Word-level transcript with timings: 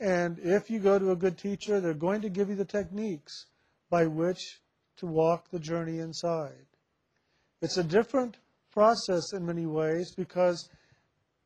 And 0.00 0.38
if 0.40 0.70
you 0.70 0.80
go 0.80 0.98
to 0.98 1.12
a 1.12 1.16
good 1.16 1.38
teacher, 1.38 1.80
they're 1.80 1.94
going 1.94 2.20
to 2.22 2.28
give 2.28 2.48
you 2.48 2.56
the 2.56 2.64
techniques 2.64 3.46
by 3.90 4.06
which 4.06 4.60
to 4.96 5.06
walk 5.06 5.50
the 5.50 5.58
journey 5.58 5.98
inside. 5.98 6.66
It's 7.62 7.78
a 7.78 7.84
different 7.84 8.36
process 8.70 9.32
in 9.32 9.46
many 9.46 9.66
ways 9.66 10.12
because 10.14 10.68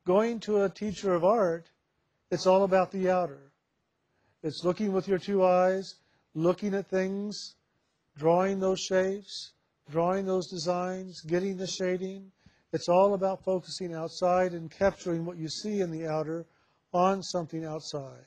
going 0.07 0.41
to 0.41 0.63
a 0.63 0.71
teacher 0.71 1.13
of 1.13 1.25
art, 1.25 1.71
it's 2.31 2.47
all 2.47 2.65
about 2.65 2.91
the 2.91 3.11
outer. 3.11 3.53
It's 4.43 4.65
looking 4.65 4.93
with 4.93 5.09
your 5.09 5.19
two 5.19 5.45
eyes, 5.45 5.97
looking 6.35 6.75
at 6.75 6.89
things, 6.89 7.55
drawing 8.17 8.61
those 8.61 8.81
shapes, 8.81 9.53
drawing 9.91 10.27
those 10.27 10.49
designs, 10.49 11.21
getting 11.21 11.57
the 11.57 11.67
shading. 11.67 12.33
It's 12.73 12.89
all 12.89 13.15
about 13.15 13.45
focusing 13.45 13.95
outside 13.95 14.53
and 14.53 14.71
capturing 14.71 15.25
what 15.25 15.37
you 15.37 15.49
see 15.49 15.81
in 15.81 15.91
the 15.91 16.07
outer 16.07 16.47
on 16.93 17.23
something 17.23 17.65
outside. 17.65 18.25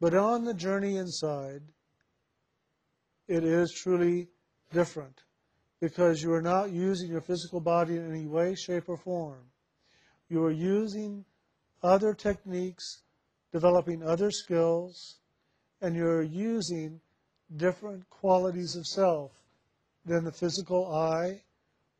But 0.00 0.14
on 0.14 0.44
the 0.44 0.54
journey 0.54 0.96
inside, 0.96 1.62
it 3.28 3.44
is 3.44 3.72
truly 3.72 4.28
different 4.72 5.22
because 5.80 6.22
you 6.22 6.32
are 6.32 6.42
not 6.42 6.70
using 6.70 7.10
your 7.10 7.20
physical 7.20 7.60
body 7.60 7.96
in 7.96 8.10
any 8.10 8.26
way, 8.26 8.54
shape, 8.54 8.88
or 8.88 8.96
form. 8.96 9.50
You 10.28 10.42
are 10.44 10.50
using 10.50 11.24
other 11.82 12.14
techniques, 12.14 13.02
developing 13.52 14.02
other 14.02 14.30
skills, 14.30 15.18
and 15.80 15.94
you're 15.94 16.22
using 16.22 17.00
different 17.56 18.08
qualities 18.10 18.74
of 18.76 18.86
self 18.86 19.32
than 20.04 20.24
the 20.24 20.32
physical 20.32 20.94
eye 20.94 21.42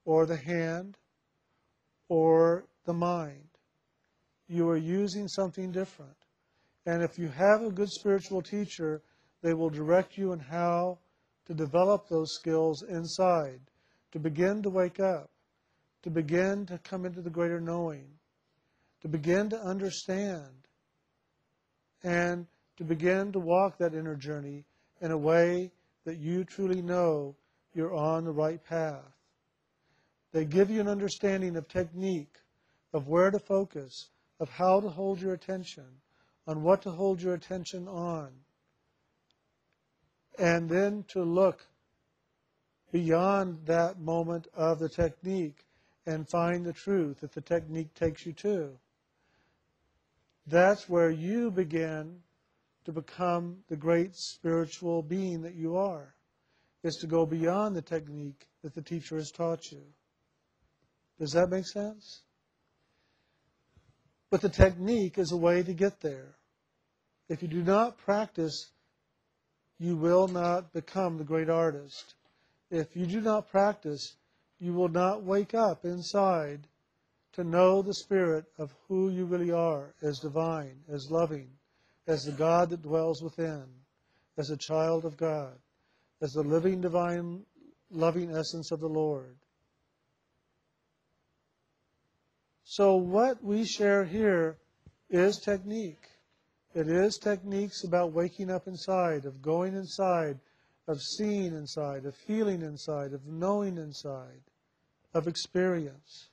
or 0.05 0.27
the 0.27 0.37
hand 0.37 0.97
or 2.09 2.65
the 2.84 2.92
mind. 2.92 3.48
You 4.48 4.69
are 4.69 4.77
using 4.77 5.29
something 5.29 5.70
different. 5.70 6.17
And 6.87 7.02
if 7.02 7.19
you 7.19 7.29
have 7.29 7.62
a 7.62 7.70
good 7.70 7.91
spiritual 7.91 8.43
teacher, 8.43 9.02
they 9.42 9.55
will 9.55 9.70
direct 9.70 10.19
you 10.19 10.33
in 10.33 10.41
how 10.41 10.98
to 11.47 11.55
develop 11.55 12.08
those 12.08 12.34
skills 12.34 12.83
inside, 12.83 13.61
to 14.12 14.19
begin 14.19 14.62
to 14.62 14.70
wake 14.70 15.00
up, 15.00 15.31
to 16.03 16.11
begin 16.11 16.67
to 16.67 16.78
come 16.78 17.05
into 17.05 17.20
the 17.20 17.31
greater 17.31 17.61
knowing, 17.61 18.06
to 19.03 19.08
begin 19.08 19.48
to 19.50 19.61
understand, 19.61 20.69
and 22.03 22.47
to 22.77 22.84
begin 22.84 23.33
to 23.33 23.39
walk 23.39 23.78
that 23.78 23.95
inner 23.95 24.14
journey 24.14 24.64
in 25.01 25.11
a 25.11 25.19
way 25.19 25.70
that 26.05 26.19
you 26.19 26.45
truly 26.45 26.83
know 26.83 27.34
you're 27.75 27.95
on 27.95 28.25
the 28.25 28.33
right 28.33 28.62
path. 28.64 29.12
They 30.33 30.45
give 30.45 30.70
you 30.70 30.80
an 30.80 30.89
understanding 30.89 31.56
of 31.56 31.69
technique, 31.69 32.36
of 32.92 33.08
where 33.08 33.30
to 33.30 33.39
focus, 33.39 34.11
of 34.41 34.48
how 34.48 34.80
to 34.80 34.89
hold 34.89 35.20
your 35.20 35.33
attention, 35.33 35.84
on 36.47 36.62
what 36.62 36.83
to 36.83 36.91
hold 36.91 37.23
your 37.23 37.34
attention 37.34 37.89
on, 37.89 38.31
and 40.39 40.69
then 40.69 41.05
to 41.09 41.23
look 41.23 41.67
beyond 42.92 43.59
that 43.67 43.98
moment 43.98 44.47
of 44.55 44.78
the 44.78 44.89
technique 44.89 45.64
and 46.06 46.28
find 46.28 46.64
the 46.64 46.73
truth 46.73 47.20
that 47.20 47.33
the 47.33 47.41
technique 47.41 47.92
takes 47.95 48.27
you 48.27 48.33
to. 48.33 48.70
That's 50.47 50.89
where 50.89 51.11
you 51.11 51.51
begin 51.51 52.20
to 52.84 52.92
become 52.92 53.56
the 53.69 53.77
great 53.77 54.14
spiritual 54.14 55.03
being 55.03 55.42
that 55.42 55.55
you 55.55 55.77
are, 55.77 56.14
is 56.83 56.97
to 56.97 57.06
go 57.06 57.25
beyond 57.25 57.75
the 57.75 57.83
technique 57.83 58.47
that 58.62 58.75
the 58.75 58.83
teacher 58.83 59.17
has 59.17 59.31
taught 59.31 59.73
you. 59.73 59.83
Does 61.19 61.33
that 61.33 61.48
make 61.48 61.67
sense? 61.67 62.20
But 64.34 64.40
the 64.40 64.48
technique 64.48 65.16
is 65.16 65.30
a 65.30 65.36
way 65.36 65.62
to 65.62 65.72
get 65.72 66.00
there. 66.00 66.34
If 67.28 67.40
you 67.40 67.46
do 67.46 67.62
not 67.62 67.98
practice, 67.98 68.72
you 69.78 69.96
will 69.96 70.27
not 70.27 70.72
become 70.72 71.18
the 71.18 71.22
great 71.22 71.48
artist. 71.48 72.14
If 72.68 72.96
you 72.96 73.06
do 73.06 73.20
not 73.20 73.48
practice, 73.48 74.17
you 74.58 74.73
will 74.73 74.89
not 74.89 75.23
wake 75.23 75.55
up 75.55 75.84
inside 75.84 76.67
to 77.34 77.44
know 77.44 77.80
the 77.80 77.94
spirit 77.94 78.46
of 78.58 78.74
who 78.89 79.08
you 79.08 79.24
really 79.24 79.52
are 79.52 79.94
as 80.02 80.18
divine, 80.18 80.80
as 80.89 81.12
loving, 81.12 81.50
as 82.08 82.24
the 82.24 82.33
God 82.33 82.70
that 82.70 82.83
dwells 82.83 83.23
within, 83.23 83.67
as 84.36 84.50
a 84.50 84.56
child 84.56 85.05
of 85.05 85.17
God, 85.17 85.56
as 86.20 86.33
the 86.33 86.42
living, 86.42 86.80
divine, 86.80 87.46
loving 87.89 88.34
essence 88.34 88.73
of 88.73 88.80
the 88.80 88.89
Lord. 88.89 89.36
So, 92.64 92.97
what 92.97 93.45
we 93.45 93.64
share 93.64 94.05
here 94.05 94.58
is 95.11 95.39
technique. 95.39 96.08
It 96.75 96.89
is 96.89 97.19
techniques 97.19 97.85
about 97.85 98.13
waking 98.13 98.51
up 98.51 98.67
inside, 98.67 99.27
of 99.27 99.42
going 99.42 99.75
inside, 99.75 100.41
of 100.89 101.01
seeing 101.01 101.55
inside, 101.55 102.07
of 102.07 102.17
feeling 102.17 102.63
inside, 102.63 103.13
of 103.13 103.27
knowing 103.27 103.77
inside, 103.77 104.42
of 105.13 105.29
experience. 105.29 106.30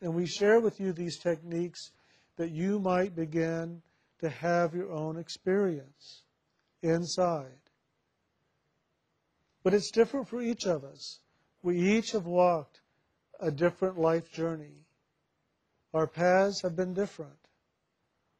And 0.00 0.14
we 0.14 0.26
share 0.26 0.60
with 0.60 0.80
you 0.80 0.92
these 0.92 1.18
techniques 1.18 1.92
that 2.36 2.50
you 2.50 2.78
might 2.78 3.14
begin 3.14 3.82
to 4.20 4.28
have 4.28 4.74
your 4.74 4.90
own 4.90 5.18
experience 5.18 6.22
inside. 6.82 7.60
But 9.62 9.74
it's 9.74 9.90
different 9.90 10.28
for 10.28 10.40
each 10.40 10.66
of 10.66 10.84
us. 10.84 11.20
We 11.62 11.78
each 11.78 12.12
have 12.12 12.26
walked 12.26 12.80
a 13.40 13.50
different 13.50 13.98
life 13.98 14.32
journey. 14.32 14.86
Our 15.94 16.06
paths 16.06 16.62
have 16.62 16.76
been 16.76 16.94
different. 16.94 17.32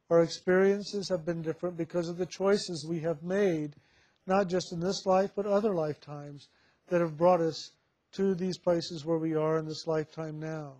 Our 0.09 0.23
experiences 0.23 1.09
have 1.09 1.25
been 1.25 1.41
different 1.41 1.77
because 1.77 2.09
of 2.09 2.17
the 2.17 2.25
choices 2.25 2.85
we 2.87 2.99
have 3.01 3.23
made, 3.23 3.75
not 4.27 4.47
just 4.47 4.73
in 4.73 4.79
this 4.79 5.05
life, 5.05 5.31
but 5.35 5.45
other 5.45 5.73
lifetimes 5.73 6.49
that 6.87 7.01
have 7.01 7.17
brought 7.17 7.41
us 7.41 7.71
to 8.13 8.33
these 8.33 8.57
places 8.57 9.05
where 9.05 9.19
we 9.19 9.35
are 9.35 9.59
in 9.59 9.65
this 9.65 9.85
lifetime 9.85 10.39
now. 10.39 10.73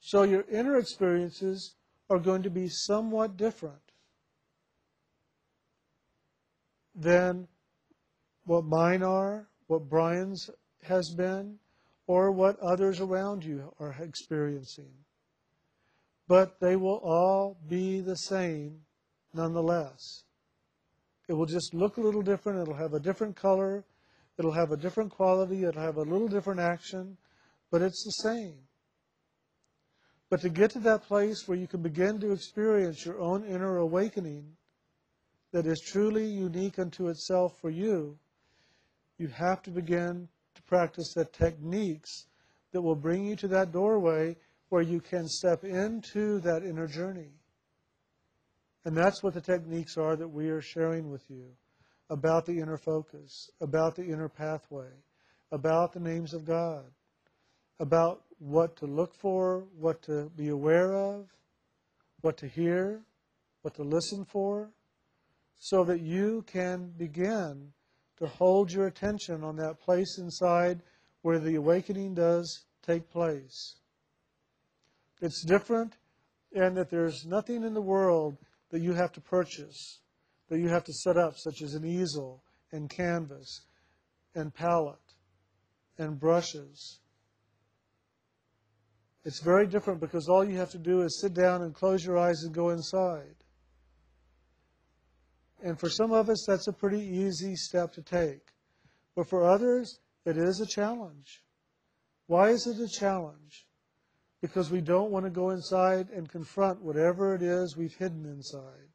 So 0.00 0.22
your 0.22 0.44
inner 0.50 0.78
experiences 0.78 1.74
are 2.08 2.18
going 2.18 2.42
to 2.42 2.50
be 2.50 2.68
somewhat 2.68 3.36
different 3.36 3.92
than 6.94 7.46
what 8.44 8.64
mine 8.64 9.02
are, 9.02 9.48
what 9.66 9.88
Brian's 9.88 10.48
has 10.82 11.14
been, 11.14 11.58
or 12.08 12.32
what 12.32 12.58
others 12.60 13.00
around 13.00 13.44
you 13.44 13.72
are 13.78 13.94
experiencing. 14.00 14.90
But 16.26 16.58
they 16.58 16.74
will 16.74 17.00
all 17.04 17.58
be 17.68 18.00
the 18.00 18.16
same 18.16 18.80
nonetheless. 19.34 20.24
It 21.28 21.34
will 21.34 21.46
just 21.46 21.74
look 21.74 21.98
a 21.98 22.00
little 22.00 22.22
different. 22.22 22.60
It'll 22.60 22.74
have 22.74 22.94
a 22.94 23.00
different 23.00 23.36
color. 23.36 23.84
It'll 24.38 24.52
have 24.52 24.72
a 24.72 24.76
different 24.76 25.10
quality. 25.10 25.64
It'll 25.64 25.82
have 25.82 25.98
a 25.98 26.02
little 26.02 26.28
different 26.28 26.60
action. 26.60 27.18
But 27.70 27.82
it's 27.82 28.02
the 28.04 28.28
same. 28.28 28.56
But 30.30 30.40
to 30.40 30.48
get 30.48 30.70
to 30.72 30.80
that 30.80 31.02
place 31.02 31.46
where 31.46 31.58
you 31.58 31.66
can 31.66 31.82
begin 31.82 32.18
to 32.20 32.32
experience 32.32 33.04
your 33.04 33.20
own 33.20 33.44
inner 33.44 33.76
awakening 33.76 34.56
that 35.52 35.66
is 35.66 35.80
truly 35.80 36.26
unique 36.26 36.78
unto 36.78 37.08
itself 37.08 37.58
for 37.60 37.68
you, 37.68 38.18
you 39.18 39.28
have 39.28 39.62
to 39.64 39.70
begin 39.70 40.28
to 40.58 40.62
practice 40.64 41.14
the 41.14 41.24
techniques 41.24 42.26
that 42.72 42.82
will 42.82 42.96
bring 42.96 43.24
you 43.24 43.36
to 43.36 43.48
that 43.48 43.72
doorway 43.72 44.36
where 44.68 44.82
you 44.82 45.00
can 45.00 45.28
step 45.28 45.64
into 45.64 46.40
that 46.40 46.64
inner 46.64 46.86
journey. 46.86 47.30
And 48.84 48.96
that's 48.96 49.22
what 49.22 49.34
the 49.34 49.40
techniques 49.40 49.96
are 49.96 50.16
that 50.16 50.28
we 50.28 50.48
are 50.48 50.60
sharing 50.60 51.10
with 51.10 51.22
you 51.30 51.46
about 52.10 52.44
the 52.44 52.58
inner 52.58 52.76
focus, 52.76 53.50
about 53.60 53.94
the 53.94 54.04
inner 54.04 54.28
pathway, 54.28 54.90
about 55.52 55.92
the 55.92 56.00
names 56.00 56.34
of 56.34 56.44
God, 56.44 56.84
about 57.78 58.22
what 58.38 58.76
to 58.76 58.86
look 58.86 59.14
for, 59.14 59.64
what 59.78 60.02
to 60.02 60.30
be 60.36 60.48
aware 60.48 60.94
of, 60.94 61.26
what 62.20 62.36
to 62.38 62.48
hear, 62.48 63.02
what 63.62 63.74
to 63.74 63.82
listen 63.82 64.24
for, 64.24 64.70
so 65.58 65.84
that 65.84 66.00
you 66.00 66.44
can 66.46 66.92
begin 66.96 67.72
to 68.18 68.26
hold 68.26 68.70
your 68.70 68.86
attention 68.86 69.42
on 69.42 69.56
that 69.56 69.80
place 69.80 70.18
inside 70.18 70.82
where 71.22 71.38
the 71.38 71.56
awakening 71.56 72.14
does 72.14 72.64
take 72.82 73.10
place. 73.10 73.76
It's 75.20 75.44
different 75.44 75.96
and 76.54 76.76
that 76.76 76.90
there's 76.90 77.26
nothing 77.26 77.64
in 77.64 77.74
the 77.74 77.82
world 77.82 78.36
that 78.70 78.80
you 78.80 78.92
have 78.92 79.12
to 79.12 79.20
purchase, 79.20 80.00
that 80.48 80.58
you 80.58 80.68
have 80.68 80.84
to 80.84 80.92
set 80.92 81.16
up, 81.16 81.34
such 81.36 81.62
as 81.62 81.74
an 81.74 81.84
easel 81.84 82.42
and 82.72 82.88
canvas 82.88 83.62
and 84.34 84.54
palette 84.54 84.96
and 85.98 86.18
brushes 86.18 87.00
it's 89.28 89.40
very 89.40 89.66
different 89.66 90.00
because 90.00 90.26
all 90.26 90.42
you 90.42 90.56
have 90.56 90.70
to 90.70 90.78
do 90.78 91.02
is 91.02 91.20
sit 91.20 91.34
down 91.34 91.60
and 91.60 91.74
close 91.74 92.02
your 92.02 92.16
eyes 92.16 92.44
and 92.44 92.54
go 92.54 92.70
inside. 92.70 93.34
And 95.62 95.78
for 95.78 95.88
some 95.88 96.12
of 96.12 96.28
us, 96.28 96.44
that's 96.46 96.68
a 96.68 96.72
pretty 96.72 97.00
easy 97.00 97.56
step 97.56 97.92
to 97.94 98.02
take. 98.02 98.52
But 99.16 99.28
for 99.28 99.44
others, 99.44 99.98
it 100.24 100.36
is 100.36 100.60
a 100.60 100.66
challenge. 100.66 101.42
Why 102.26 102.50
is 102.50 102.66
it 102.66 102.78
a 102.78 102.88
challenge? 102.88 103.66
because 104.40 104.70
we 104.70 104.80
don't 104.80 105.10
want 105.10 105.24
to 105.24 105.30
go 105.30 105.50
inside 105.50 106.08
and 106.10 106.28
confront 106.28 106.80
whatever 106.80 107.34
it 107.34 107.42
is 107.42 107.76
we've 107.76 107.94
hidden 107.94 108.24
inside. 108.26 108.88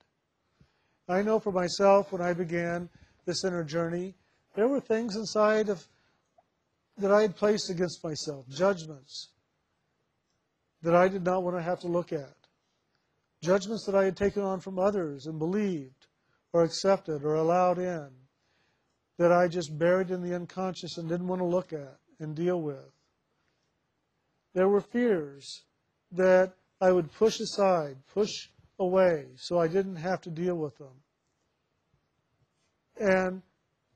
I 1.10 1.21
know 1.21 1.39
for 1.39 1.51
myself 1.51 2.12
when 2.12 2.21
I 2.21 2.33
began 2.33 2.89
this 3.25 3.44
inner 3.44 3.63
journey, 3.63 4.16
there 4.56 4.68
were 4.68 4.80
things 4.80 5.16
inside 5.16 5.69
of 5.69 5.86
that 6.98 7.12
I 7.12 7.24
had 7.24 7.36
placed 7.36 7.69
against 7.69 8.04
myself, 8.04 8.48
judgments 8.50 9.30
that 10.81 10.95
I 10.95 11.07
did 11.07 11.24
not 11.24 11.44
want 11.44 11.57
to 11.57 11.63
have 11.63 11.80
to 11.81 11.88
look 11.88 12.13
at, 12.13 12.36
judgments 13.42 13.86
that 13.86 13.95
I 13.95 14.06
had 14.06 14.16
taken 14.16 14.44
on 14.44 14.59
from 14.59 14.80
others 14.80 15.25
and 15.25 15.39
believed 15.39 16.07
or 16.54 16.64
accepted 16.64 17.24
or 17.24 17.36
allowed 17.36 17.80
in 17.80 18.10
that 19.18 19.32
I 19.32 19.48
just 19.48 19.78
buried 19.78 20.12
in 20.12 20.22
the 20.22 20.36
unconscious 20.36 20.98
and 20.98 21.10
didn't 21.10 21.28
want 21.28 21.42
to 21.42 21.46
look 21.46 21.74
at 21.74 21.98
and 22.20 22.36
deal 22.36 22.62
with. 22.62 22.92
There 24.54 24.70
were 24.70 24.82
fears 24.82 25.64
that 26.12 26.54
I 26.80 26.92
would 26.92 27.12
push 27.12 27.40
aside, 27.40 27.98
push 28.14 28.32
away, 28.80 29.26
so 29.36 29.60
I 29.60 29.68
didn't 29.68 29.96
have 29.98 30.22
to 30.22 30.30
deal 30.30 30.56
with 30.56 30.78
them. 30.78 30.94
And 33.00 33.42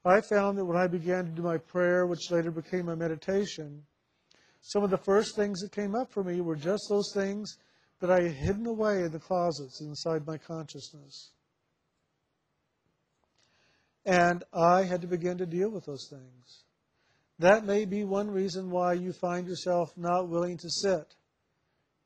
I 0.03 0.21
found 0.21 0.57
that 0.57 0.65
when 0.65 0.77
I 0.77 0.87
began 0.87 1.25
to 1.25 1.31
do 1.31 1.41
my 1.41 1.57
prayer, 1.57 2.07
which 2.07 2.31
later 2.31 2.49
became 2.49 2.85
my 2.85 2.95
meditation, 2.95 3.83
some 4.61 4.83
of 4.83 4.89
the 4.89 4.97
first 4.97 5.35
things 5.35 5.61
that 5.61 5.71
came 5.71 5.95
up 5.95 6.11
for 6.11 6.23
me 6.23 6.41
were 6.41 6.55
just 6.55 6.83
those 6.89 7.11
things 7.13 7.57
that 7.99 8.11
I 8.11 8.21
had 8.21 8.31
hidden 8.31 8.65
away 8.65 9.03
in 9.03 9.11
the 9.11 9.19
closets 9.19 9.81
inside 9.81 10.25
my 10.25 10.37
consciousness. 10.37 11.31
And 14.07 14.45
I 14.53 14.83
had 14.83 15.01
to 15.01 15.07
begin 15.07 15.37
to 15.39 15.45
deal 15.45 15.69
with 15.69 15.85
those 15.85 16.07
things. 16.09 16.63
That 17.39 17.65
may 17.65 17.83
be 17.83 18.05
one 18.05 18.31
reason 18.31 18.71
why 18.71 18.93
you 18.93 19.11
find 19.11 19.45
yourself 19.45 19.91
not 19.97 20.29
willing 20.29 20.55
to 20.59 20.69
sit 20.69 21.13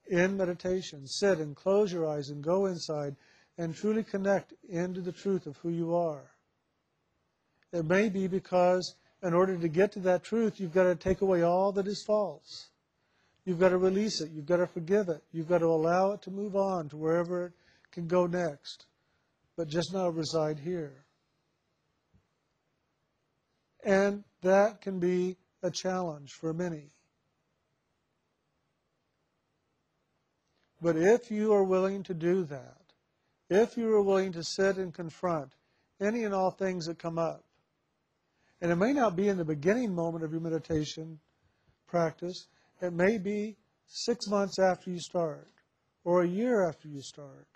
in 0.07 0.35
meditation. 0.35 1.05
Sit 1.05 1.37
and 1.37 1.55
close 1.55 1.93
your 1.93 2.09
eyes 2.09 2.29
and 2.29 2.43
go 2.43 2.65
inside 2.65 3.15
and 3.59 3.75
truly 3.75 4.03
connect 4.03 4.51
into 4.67 4.99
the 4.99 5.11
truth 5.11 5.45
of 5.45 5.57
who 5.57 5.69
you 5.69 5.95
are. 5.95 6.23
It 7.71 7.85
may 7.85 8.09
be 8.09 8.27
because 8.27 8.95
in 9.21 9.35
order 9.35 9.55
to 9.55 9.67
get 9.67 9.91
to 9.91 9.99
that 9.99 10.23
truth, 10.23 10.59
you've 10.59 10.73
got 10.73 10.85
to 10.85 10.95
take 10.95 11.21
away 11.21 11.43
all 11.43 11.71
that 11.73 11.87
is 11.87 12.03
false. 12.03 12.69
You've 13.45 13.59
got 13.59 13.69
to 13.69 13.77
release 13.77 14.21
it. 14.21 14.31
You've 14.31 14.47
got 14.47 14.57
to 14.57 14.65
forgive 14.65 15.07
it. 15.09 15.21
You've 15.31 15.47
got 15.47 15.59
to 15.59 15.67
allow 15.67 16.13
it 16.13 16.23
to 16.23 16.31
move 16.31 16.55
on 16.55 16.89
to 16.89 16.97
wherever 16.97 17.45
it 17.45 17.53
can 17.91 18.07
go 18.07 18.25
next, 18.25 18.87
but 19.55 19.67
just 19.67 19.93
not 19.93 20.15
reside 20.15 20.57
here. 20.59 21.05
And 23.83 24.23
that 24.41 24.81
can 24.81 24.99
be 24.99 25.37
a 25.63 25.71
challenge 25.71 26.33
for 26.33 26.53
many. 26.53 26.91
But 30.81 30.97
if 30.97 31.29
you 31.29 31.53
are 31.53 31.63
willing 31.63 32.03
to 32.03 32.13
do 32.13 32.43
that, 32.45 32.77
if 33.49 33.77
you 33.77 33.93
are 33.93 34.01
willing 34.01 34.31
to 34.33 34.43
sit 34.43 34.77
and 34.77 34.93
confront 34.93 35.51
any 35.99 36.23
and 36.23 36.33
all 36.33 36.51
things 36.51 36.85
that 36.85 36.97
come 36.97 37.19
up, 37.19 37.43
and 38.61 38.71
it 38.71 38.75
may 38.75 38.93
not 38.93 39.15
be 39.15 39.27
in 39.27 39.37
the 39.37 39.45
beginning 39.45 39.93
moment 39.93 40.23
of 40.23 40.31
your 40.31 40.41
meditation 40.41 41.19
practice. 41.91 42.47
It 42.81 42.93
may 42.93 43.17
be 43.17 43.57
six 43.85 44.27
months 44.27 44.57
after 44.57 44.89
you 44.89 44.99
start 44.99 45.47
or 46.03 46.23
a 46.23 46.27
year 46.27 46.67
after 46.67 46.87
you 46.87 47.01
start 47.01 47.47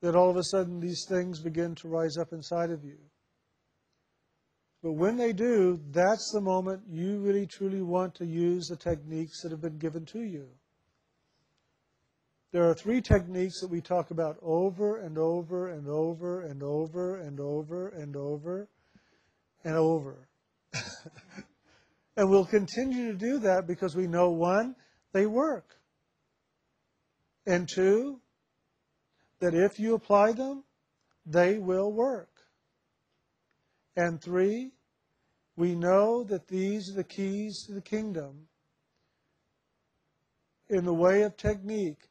that 0.00 0.14
all 0.14 0.30
of 0.30 0.36
a 0.36 0.44
sudden 0.44 0.80
these 0.80 1.04
things 1.08 1.40
begin 1.40 1.74
to 1.76 1.88
rise 1.88 2.16
up 2.16 2.32
inside 2.32 2.70
of 2.70 2.84
you. 2.84 2.98
But 4.84 4.92
when 4.92 5.16
they 5.16 5.32
do, 5.32 5.80
that's 5.92 6.30
the 6.30 6.42
moment 6.42 6.82
you 6.90 7.18
really 7.20 7.46
truly 7.46 7.80
want 7.80 8.14
to 8.16 8.26
use 8.26 8.68
the 8.68 8.76
techniques 8.76 9.40
that 9.40 9.50
have 9.50 9.62
been 9.62 9.78
given 9.78 10.04
to 10.04 10.20
you. 10.20 10.46
There 12.52 12.68
are 12.68 12.74
three 12.74 13.00
techniques 13.00 13.62
that 13.62 13.70
we 13.70 13.80
talk 13.80 14.10
about 14.10 14.36
over 14.42 14.98
and 14.98 15.16
over 15.16 15.68
and 15.68 15.88
over 15.88 16.42
and 16.42 16.62
over 16.62 17.16
and 17.16 17.40
over 17.40 17.88
and 17.88 18.14
over 18.14 18.68
and 19.64 19.74
over. 19.74 20.28
and 22.18 22.28
we'll 22.28 22.44
continue 22.44 23.10
to 23.10 23.16
do 23.16 23.38
that 23.38 23.66
because 23.66 23.96
we 23.96 24.06
know 24.06 24.32
one, 24.32 24.76
they 25.14 25.24
work. 25.24 25.76
And 27.46 27.66
two, 27.74 28.20
that 29.40 29.54
if 29.54 29.80
you 29.80 29.94
apply 29.94 30.32
them, 30.32 30.62
they 31.24 31.56
will 31.56 31.90
work. 31.90 32.33
And 33.96 34.20
three, 34.20 34.72
we 35.56 35.74
know 35.74 36.24
that 36.24 36.48
these 36.48 36.90
are 36.90 36.94
the 36.94 37.04
keys 37.04 37.64
to 37.66 37.72
the 37.72 37.80
kingdom 37.80 38.48
in 40.68 40.84
the 40.84 40.94
way 40.94 41.22
of 41.22 41.36
technique 41.36 42.08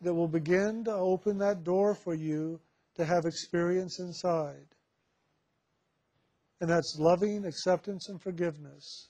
that 0.00 0.14
will 0.14 0.28
begin 0.28 0.84
to 0.84 0.92
open 0.92 1.38
that 1.38 1.64
door 1.64 1.94
for 1.94 2.14
you 2.14 2.60
to 2.94 3.04
have 3.04 3.26
experience 3.26 3.98
inside 3.98 4.66
and 6.60 6.70
that's 6.70 6.98
loving, 6.98 7.44
acceptance, 7.44 8.08
and 8.08 8.20
forgiveness. 8.20 9.08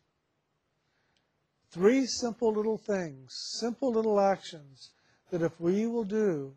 Three 1.70 2.06
simple 2.06 2.52
little 2.52 2.78
things, 2.78 3.34
simple 3.58 3.92
little 3.92 4.20
actions 4.20 4.90
that 5.30 5.42
if 5.42 5.60
we 5.60 5.86
will 5.86 6.04
do, 6.04 6.54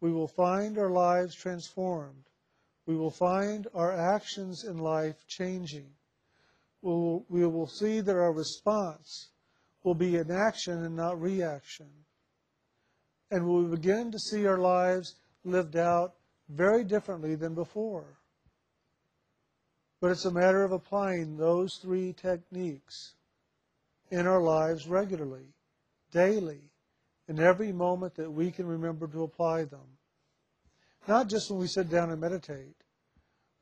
we 0.00 0.12
will 0.12 0.28
find 0.28 0.78
our 0.78 0.90
lives 0.90 1.34
transformed. 1.34 2.24
We 2.88 2.96
will 2.96 3.10
find 3.10 3.66
our 3.74 3.92
actions 3.92 4.64
in 4.64 4.78
life 4.78 5.26
changing. 5.26 5.90
We 6.80 7.46
will, 7.46 7.66
see 7.66 8.00
that 8.00 8.16
our 8.16 8.32
response 8.32 9.28
will 9.84 9.94
be 9.94 10.16
an 10.16 10.30
action 10.30 10.82
and 10.82 10.96
not 10.96 11.20
reaction. 11.20 11.90
And 13.30 13.44
we 13.44 13.62
will 13.62 13.76
begin 13.76 14.10
to 14.10 14.18
see 14.18 14.46
our 14.46 14.56
lives 14.56 15.16
lived 15.44 15.76
out 15.76 16.14
very 16.48 16.82
differently 16.82 17.34
than 17.34 17.54
before. 17.54 18.16
But 20.00 20.12
it's 20.12 20.24
a 20.24 20.30
matter 20.30 20.64
of 20.64 20.72
applying 20.72 21.36
those 21.36 21.78
three 21.82 22.14
techniques 22.14 23.16
in 24.10 24.26
our 24.26 24.40
lives 24.40 24.86
regularly, 24.86 25.52
daily, 26.10 26.62
in 27.28 27.38
every 27.38 27.70
moment 27.70 28.14
that 28.14 28.32
we 28.32 28.50
can 28.50 28.64
remember 28.64 29.06
to 29.08 29.24
apply 29.24 29.64
them. 29.64 29.98
Not 31.06 31.28
just 31.28 31.50
when 31.50 31.60
we 31.60 31.66
sit 31.66 31.90
down 31.90 32.10
and 32.10 32.20
meditate, 32.20 32.77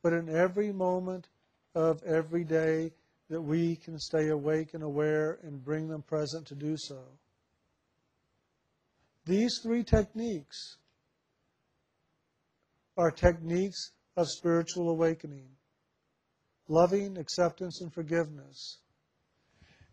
but 0.06 0.12
in 0.12 0.29
every 0.29 0.70
moment 0.70 1.26
of 1.75 2.00
every 2.05 2.44
day 2.44 2.93
that 3.29 3.41
we 3.41 3.75
can 3.75 3.99
stay 3.99 4.29
awake 4.29 4.73
and 4.73 4.85
aware 4.85 5.41
and 5.43 5.64
bring 5.64 5.88
them 5.88 6.00
present 6.00 6.47
to 6.47 6.55
do 6.55 6.76
so. 6.76 7.03
These 9.25 9.58
three 9.64 9.82
techniques 9.82 10.76
are 12.96 13.10
techniques 13.10 13.91
of 14.17 14.29
spiritual 14.29 14.91
awakening 14.91 15.48
loving, 16.69 17.19
acceptance, 17.19 17.81
and 17.81 17.93
forgiveness. 17.93 18.79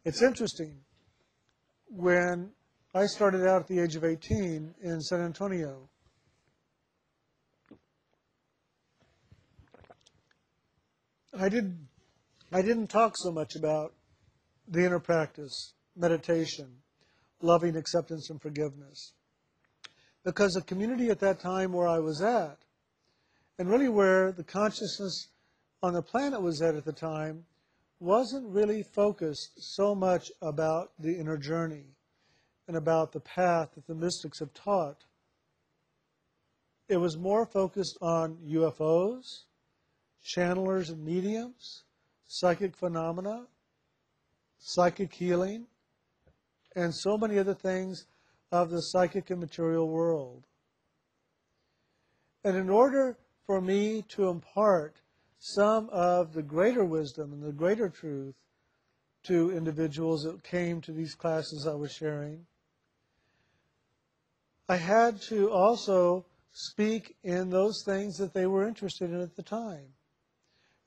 It's 0.05 0.21
interesting. 0.21 0.77
When 1.87 2.51
I 2.93 3.07
started 3.07 3.47
out 3.47 3.61
at 3.61 3.67
the 3.67 3.79
age 3.79 3.95
of 3.95 4.03
18 4.03 4.75
in 4.79 5.01
San 5.01 5.21
Antonio, 5.21 5.89
I 11.37 11.49
didn't, 11.49 11.87
I 12.51 12.61
didn't 12.61 12.87
talk 12.87 13.15
so 13.17 13.31
much 13.31 13.55
about 13.55 13.93
the 14.67 14.85
inner 14.85 14.99
practice, 14.99 15.73
meditation, 15.95 16.77
loving, 17.41 17.75
acceptance, 17.75 18.29
and 18.29 18.39
forgiveness. 18.39 19.13
Because 20.23 20.53
the 20.53 20.61
community 20.61 21.09
at 21.09 21.19
that 21.19 21.39
time 21.39 21.73
where 21.73 21.87
I 21.87 21.99
was 21.99 22.21
at, 22.21 22.59
and 23.57 23.69
really 23.69 23.89
where 23.89 24.31
the 24.31 24.43
consciousness 24.43 25.29
on 25.81 25.93
the 25.93 26.01
planet 26.01 26.41
was 26.41 26.61
at 26.61 26.75
at 26.75 26.85
the 26.85 26.93
time 26.93 27.45
wasn't 27.99 28.47
really 28.47 28.83
focused 28.83 29.51
so 29.57 29.95
much 29.95 30.31
about 30.41 30.91
the 30.99 31.17
inner 31.17 31.37
journey 31.37 31.95
and 32.67 32.77
about 32.77 33.11
the 33.11 33.19
path 33.19 33.69
that 33.75 33.87
the 33.87 33.95
mystics 33.95 34.39
have 34.39 34.53
taught. 34.53 35.03
It 36.87 36.97
was 36.97 37.17
more 37.17 37.45
focused 37.45 37.97
on 38.01 38.37
UFOs, 38.47 39.43
channelers 40.23 40.89
and 40.89 41.03
mediums, 41.03 41.83
psychic 42.27 42.75
phenomena, 42.75 43.45
psychic 44.57 45.13
healing, 45.13 45.67
and 46.75 46.93
so 46.93 47.17
many 47.17 47.37
other 47.37 47.53
things 47.53 48.05
of 48.51 48.69
the 48.69 48.81
psychic 48.81 49.29
and 49.29 49.39
material 49.39 49.89
world. 49.89 50.43
And 52.43 52.55
in 52.55 52.69
order 52.69 53.17
for 53.45 53.61
me 53.61 54.03
to 54.09 54.29
impart 54.29 54.95
some 55.39 55.89
of 55.91 56.33
the 56.33 56.41
greater 56.41 56.85
wisdom 56.85 57.33
and 57.33 57.43
the 57.43 57.51
greater 57.51 57.89
truth 57.89 58.35
to 59.23 59.51
individuals 59.51 60.23
that 60.23 60.43
came 60.43 60.81
to 60.81 60.91
these 60.91 61.15
classes 61.15 61.67
I 61.67 61.73
was 61.73 61.91
sharing. 61.91 62.45
I 64.69 64.77
had 64.77 65.21
to 65.23 65.51
also 65.51 66.25
speak 66.51 67.15
in 67.23 67.49
those 67.49 67.83
things 67.85 68.17
that 68.17 68.33
they 68.33 68.45
were 68.45 68.67
interested 68.67 69.11
in 69.11 69.21
at 69.21 69.35
the 69.35 69.43
time 69.43 69.93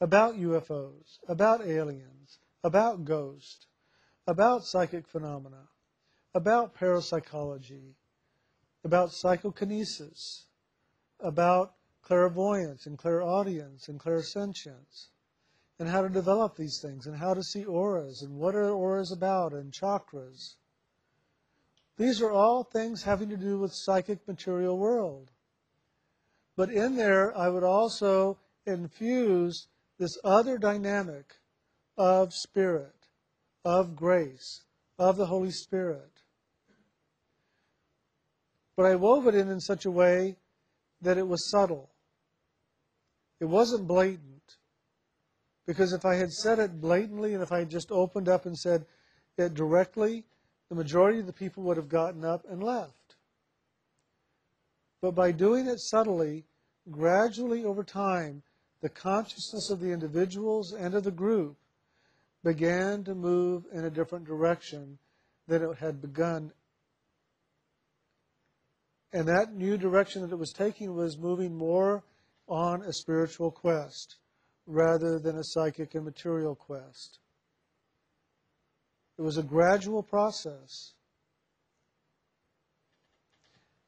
about 0.01 0.37
UFOs, 0.37 1.19
about 1.27 1.67
aliens, 1.67 2.39
about 2.63 3.05
ghosts, 3.05 3.67
about 4.27 4.65
psychic 4.65 5.07
phenomena, 5.07 5.69
about 6.35 6.75
parapsychology, 6.75 7.95
about 8.85 9.13
psychokinesis, 9.13 10.47
about 11.21 11.75
clairvoyance 12.03 12.87
and 12.87 12.99
clairaudience 12.99 13.89
and 13.89 13.99
clairsentience, 13.99 15.09
and 15.79 15.89
how 15.89 16.03
to 16.03 16.09
develop 16.09 16.57
these 16.57 16.81
things, 16.81 17.07
and 17.07 17.17
how 17.17 17.35
to 17.35 17.43
see 17.43 17.65
auras, 17.65 18.23
and 18.23 18.37
what 18.37 18.55
are 18.55 18.71
auras 18.71 19.13
about, 19.13 19.53
and 19.53 19.73
chakras. 19.73 20.55
These 21.97 22.21
are 22.21 22.31
all 22.31 22.65
things 22.65 23.03
having 23.03 23.31
to 23.31 23.37
do 23.37 23.59
with 23.59 23.73
psychic 23.73 24.27
material 24.29 24.77
world. 24.77 25.31
But 26.55 26.71
in 26.71 26.97
there, 26.97 27.37
I 27.37 27.49
would 27.49 27.65
also 27.65 28.39
infuse 28.67 29.69
this 29.99 30.19
other 30.25 30.59
dynamic 30.59 31.35
of 31.97 32.33
spirit, 32.33 33.07
of 33.65 33.97
grace, 33.97 34.63
of 34.99 35.17
the 35.17 35.27
Holy 35.27 35.51
Spirit. 35.51 36.23
But 38.77 38.87
I 38.87 38.95
wove 38.97 39.27
it 39.27 39.35
in 39.35 39.49
in 39.49 39.61
such 39.61 39.87
a 39.87 39.91
way 39.91 40.37
that 41.01 41.19
it 41.19 41.27
was 41.27 41.51
subtle. 41.51 41.91
It 43.41 43.47
wasn't 43.47 43.87
blatant. 43.87 44.37
Because 45.67 45.93
if 45.93 46.05
I 46.05 46.15
had 46.15 46.33
said 46.33 46.59
it 46.59 46.81
blatantly 46.81 47.35
and 47.35 47.43
if 47.43 47.51
I 47.51 47.59
had 47.59 47.71
just 47.71 47.91
opened 47.91 48.29
up 48.29 48.47
and 48.47 48.57
said 48.57 48.87
it 49.37 49.55
directly, 49.55 50.25
the 50.69 50.77
majority 50.77 51.19
of 51.21 51.27
the 51.27 51.33
people 51.33 51.63
would 51.65 51.77
have 51.77 51.89
gotten 51.89 52.25
up 52.25 52.45
and 52.49 52.63
left. 52.63 53.17
But 55.03 55.13
by 55.13 55.33
doing 55.33 55.67
it 55.67 55.81
subtly, 55.81 56.45
gradually 56.91 57.65
over 57.65 57.83
time, 57.83 58.43
the 58.83 58.89
consciousness 58.89 59.71
of 59.71 59.81
the 59.81 59.93
individuals 59.93 60.73
and 60.73 60.95
of 60.95 61.05
the 61.05 61.11
group 61.11 61.57
began 62.45 63.03
to 63.05 63.15
move 63.15 63.65
in 63.73 63.85
a 63.85 63.91
different 63.91 64.25
direction 64.25 64.99
than 65.49 65.63
it 65.63 65.79
had 65.79 66.01
begun. 66.01 66.53
And 69.13 69.27
that 69.29 69.55
new 69.55 69.77
direction 69.77 70.23
that 70.23 70.33
it 70.33 70.39
was 70.39 70.53
taking 70.53 70.95
was 70.95 71.19
moving 71.19 71.57
more 71.57 72.05
on 72.49 72.83
a 72.83 72.93
spiritual 72.93 73.51
quest 73.51 74.17
rather 74.67 75.19
than 75.19 75.39
a 75.39 75.45
psychic 75.45 75.95
and 75.95 76.05
material 76.05 76.55
quest. 76.55 77.19
It 79.19 79.23
was 79.23 79.39
a 79.39 79.43
gradual 79.43 80.03
process. 80.03 80.93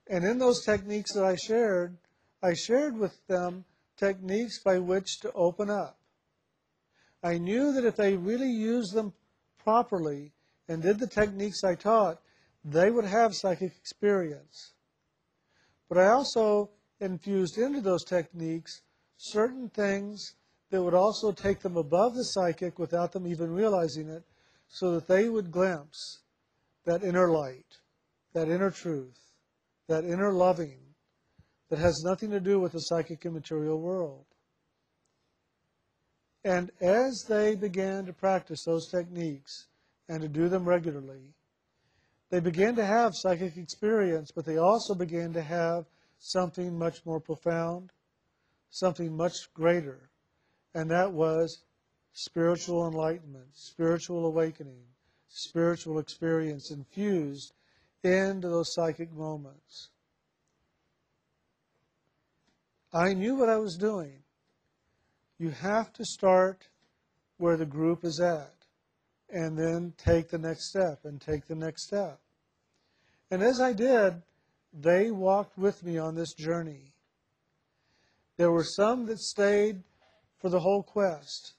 And 0.08 0.24
in 0.24 0.38
those 0.38 0.64
techniques 0.64 1.12
that 1.14 1.24
I 1.24 1.36
shared, 1.36 1.98
I 2.42 2.54
shared 2.54 2.96
with 2.96 3.14
them 3.26 3.64
techniques 3.98 4.60
by 4.62 4.78
which 4.78 5.20
to 5.20 5.32
open 5.32 5.68
up. 5.68 5.98
I 7.22 7.38
knew 7.38 7.72
that 7.72 7.84
if 7.84 7.96
they 7.96 8.16
really 8.16 8.50
used 8.50 8.94
them 8.94 9.12
properly 9.62 10.32
and 10.68 10.82
did 10.82 10.98
the 10.98 11.06
techniques 11.06 11.64
I 11.64 11.74
taught, 11.74 12.20
they 12.64 12.90
would 12.90 13.04
have 13.04 13.34
psychic 13.34 13.76
experience. 13.76 14.74
But 15.88 15.98
I 15.98 16.08
also 16.08 16.70
infused 17.00 17.58
into 17.58 17.80
those 17.80 18.04
techniques 18.04 18.82
certain 19.16 19.68
things 19.70 20.34
that 20.70 20.82
would 20.82 20.94
also 20.94 21.32
take 21.32 21.60
them 21.60 21.76
above 21.76 22.14
the 22.14 22.24
psychic 22.24 22.78
without 22.78 23.12
them 23.12 23.26
even 23.26 23.50
realizing 23.50 24.08
it, 24.08 24.22
so 24.68 24.92
that 24.94 25.08
they 25.08 25.28
would 25.28 25.50
glimpse 25.50 26.20
that 26.84 27.02
inner 27.02 27.30
light, 27.30 27.78
that 28.34 28.48
inner 28.48 28.70
truth, 28.70 29.18
that 29.88 30.04
inner 30.04 30.32
loving 30.32 30.87
that 31.68 31.78
has 31.78 32.02
nothing 32.04 32.30
to 32.30 32.40
do 32.40 32.58
with 32.58 32.72
the 32.72 32.80
psychic 32.80 33.24
and 33.24 33.34
material 33.34 33.78
world. 33.80 34.24
And 36.44 36.70
as 36.80 37.24
they 37.28 37.56
began 37.56 38.06
to 38.06 38.12
practice 38.12 38.64
those 38.64 38.88
techniques 38.88 39.66
and 40.08 40.22
to 40.22 40.28
do 40.28 40.48
them 40.48 40.66
regularly, 40.66 41.34
they 42.30 42.40
began 42.40 42.76
to 42.76 42.84
have 42.84 43.14
psychic 43.14 43.56
experience, 43.56 44.30
but 44.30 44.44
they 44.44 44.58
also 44.58 44.94
began 44.94 45.32
to 45.32 45.42
have 45.42 45.86
something 46.18 46.78
much 46.78 47.04
more 47.04 47.20
profound, 47.20 47.90
something 48.70 49.16
much 49.16 49.52
greater, 49.54 50.10
and 50.74 50.90
that 50.90 51.12
was 51.12 51.62
spiritual 52.12 52.86
enlightenment, 52.86 53.48
spiritual 53.52 54.26
awakening, 54.26 54.84
spiritual 55.28 55.98
experience 55.98 56.70
infused 56.70 57.52
into 58.02 58.48
those 58.48 58.74
psychic 58.74 59.12
moments. 59.12 59.88
I 62.92 63.12
knew 63.12 63.34
what 63.34 63.48
I 63.48 63.58
was 63.58 63.76
doing. 63.76 64.22
You 65.38 65.50
have 65.50 65.92
to 65.94 66.04
start 66.04 66.68
where 67.36 67.56
the 67.56 67.66
group 67.66 68.04
is 68.04 68.20
at 68.20 68.54
and 69.30 69.58
then 69.58 69.92
take 69.98 70.28
the 70.28 70.38
next 70.38 70.70
step 70.70 71.04
and 71.04 71.20
take 71.20 71.46
the 71.46 71.54
next 71.54 71.86
step. 71.86 72.18
And 73.30 73.42
as 73.42 73.60
I 73.60 73.72
did, 73.72 74.22
they 74.72 75.10
walked 75.10 75.58
with 75.58 75.82
me 75.84 75.98
on 75.98 76.14
this 76.14 76.32
journey. 76.32 76.92
There 78.36 78.52
were 78.52 78.64
some 78.64 79.06
that 79.06 79.18
stayed 79.18 79.82
for 80.40 80.48
the 80.48 80.60
whole 80.60 80.82
quest, 80.82 81.54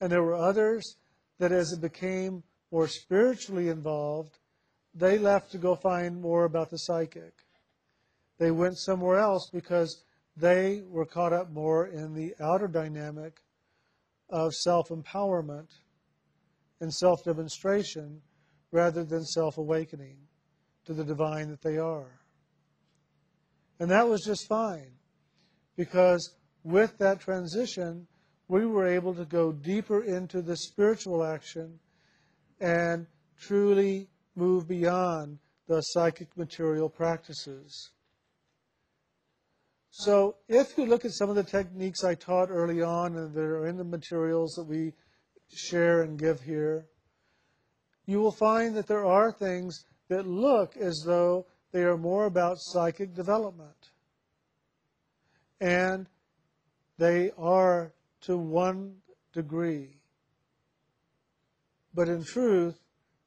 and 0.00 0.12
there 0.12 0.22
were 0.22 0.36
others 0.36 0.96
that, 1.38 1.52
as 1.52 1.72
it 1.72 1.80
became 1.80 2.42
more 2.70 2.86
spiritually 2.86 3.68
involved, 3.68 4.38
they 4.94 5.18
left 5.18 5.50
to 5.52 5.58
go 5.58 5.74
find 5.74 6.20
more 6.20 6.44
about 6.44 6.70
the 6.70 6.78
psychic. 6.78 7.32
They 8.38 8.50
went 8.50 8.78
somewhere 8.78 9.18
else 9.18 9.48
because 9.52 10.02
they 10.40 10.82
were 10.88 11.06
caught 11.06 11.32
up 11.32 11.50
more 11.50 11.86
in 11.86 12.14
the 12.14 12.34
outer 12.40 12.68
dynamic 12.68 13.40
of 14.28 14.54
self 14.54 14.88
empowerment 14.88 15.68
and 16.80 16.92
self 16.92 17.24
demonstration 17.24 18.20
rather 18.72 19.04
than 19.04 19.24
self 19.24 19.58
awakening 19.58 20.16
to 20.86 20.94
the 20.94 21.04
divine 21.04 21.50
that 21.50 21.62
they 21.62 21.78
are. 21.78 22.20
And 23.78 23.90
that 23.90 24.08
was 24.08 24.22
just 24.24 24.46
fine 24.48 24.92
because 25.76 26.34
with 26.64 26.98
that 26.98 27.20
transition, 27.20 28.06
we 28.48 28.66
were 28.66 28.86
able 28.86 29.14
to 29.14 29.24
go 29.24 29.52
deeper 29.52 30.02
into 30.02 30.42
the 30.42 30.56
spiritual 30.56 31.24
action 31.24 31.78
and 32.60 33.06
truly 33.38 34.08
move 34.36 34.68
beyond 34.68 35.38
the 35.66 35.80
psychic 35.80 36.36
material 36.36 36.88
practices. 36.88 37.90
So 39.90 40.36
if 40.48 40.78
you 40.78 40.86
look 40.86 41.04
at 41.04 41.12
some 41.12 41.30
of 41.30 41.36
the 41.36 41.42
techniques 41.42 42.04
I 42.04 42.14
taught 42.14 42.50
early 42.50 42.80
on 42.80 43.16
and 43.16 43.34
that 43.34 43.40
are 43.40 43.66
in 43.66 43.76
the 43.76 43.84
materials 43.84 44.54
that 44.54 44.64
we 44.64 44.92
share 45.52 46.02
and 46.02 46.18
give 46.18 46.40
here, 46.40 46.86
you 48.06 48.20
will 48.20 48.32
find 48.32 48.76
that 48.76 48.86
there 48.86 49.04
are 49.04 49.32
things 49.32 49.84
that 50.08 50.26
look 50.26 50.76
as 50.76 51.02
though 51.04 51.46
they 51.72 51.82
are 51.82 51.96
more 51.96 52.26
about 52.26 52.58
psychic 52.58 53.14
development. 53.14 53.90
And 55.60 56.06
they 56.98 57.30
are 57.36 57.92
to 58.22 58.36
one 58.36 58.96
degree. 59.32 60.00
But 61.94 62.08
in 62.08 62.24
truth, 62.24 62.78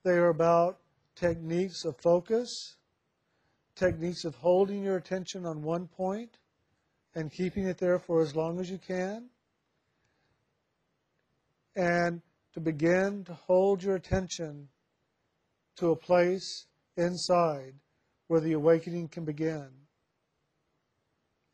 they 0.03 0.12
are 0.12 0.29
about 0.29 0.79
techniques 1.15 1.86
of 1.86 1.98
focus, 1.98 2.77
techniques 3.75 4.25
of 4.25 4.36
holding 4.36 4.84
your 4.84 4.98
attention 4.98 5.46
on 5.46 5.62
one 5.62 5.88
point, 5.88 6.38
and 7.15 7.32
keeping 7.32 7.67
it 7.67 7.77
there 7.77 8.00
for 8.00 8.22
as 8.22 8.36
long 8.36 8.60
as 8.60 8.70
you 8.70 8.77
can. 8.77 9.29
And 11.75 12.22
to 12.53 12.60
begin 12.60 13.24
to 13.25 13.34
hold 13.34 13.84
your 13.84 13.96
attention 13.96 14.70
to 15.77 15.91
a 15.91 15.96
place 15.96 16.67
inside 16.98 17.74
where 18.27 18.39
the 18.39 18.53
awakening 18.53 19.08
can 19.08 19.25
begin. 19.25 19.70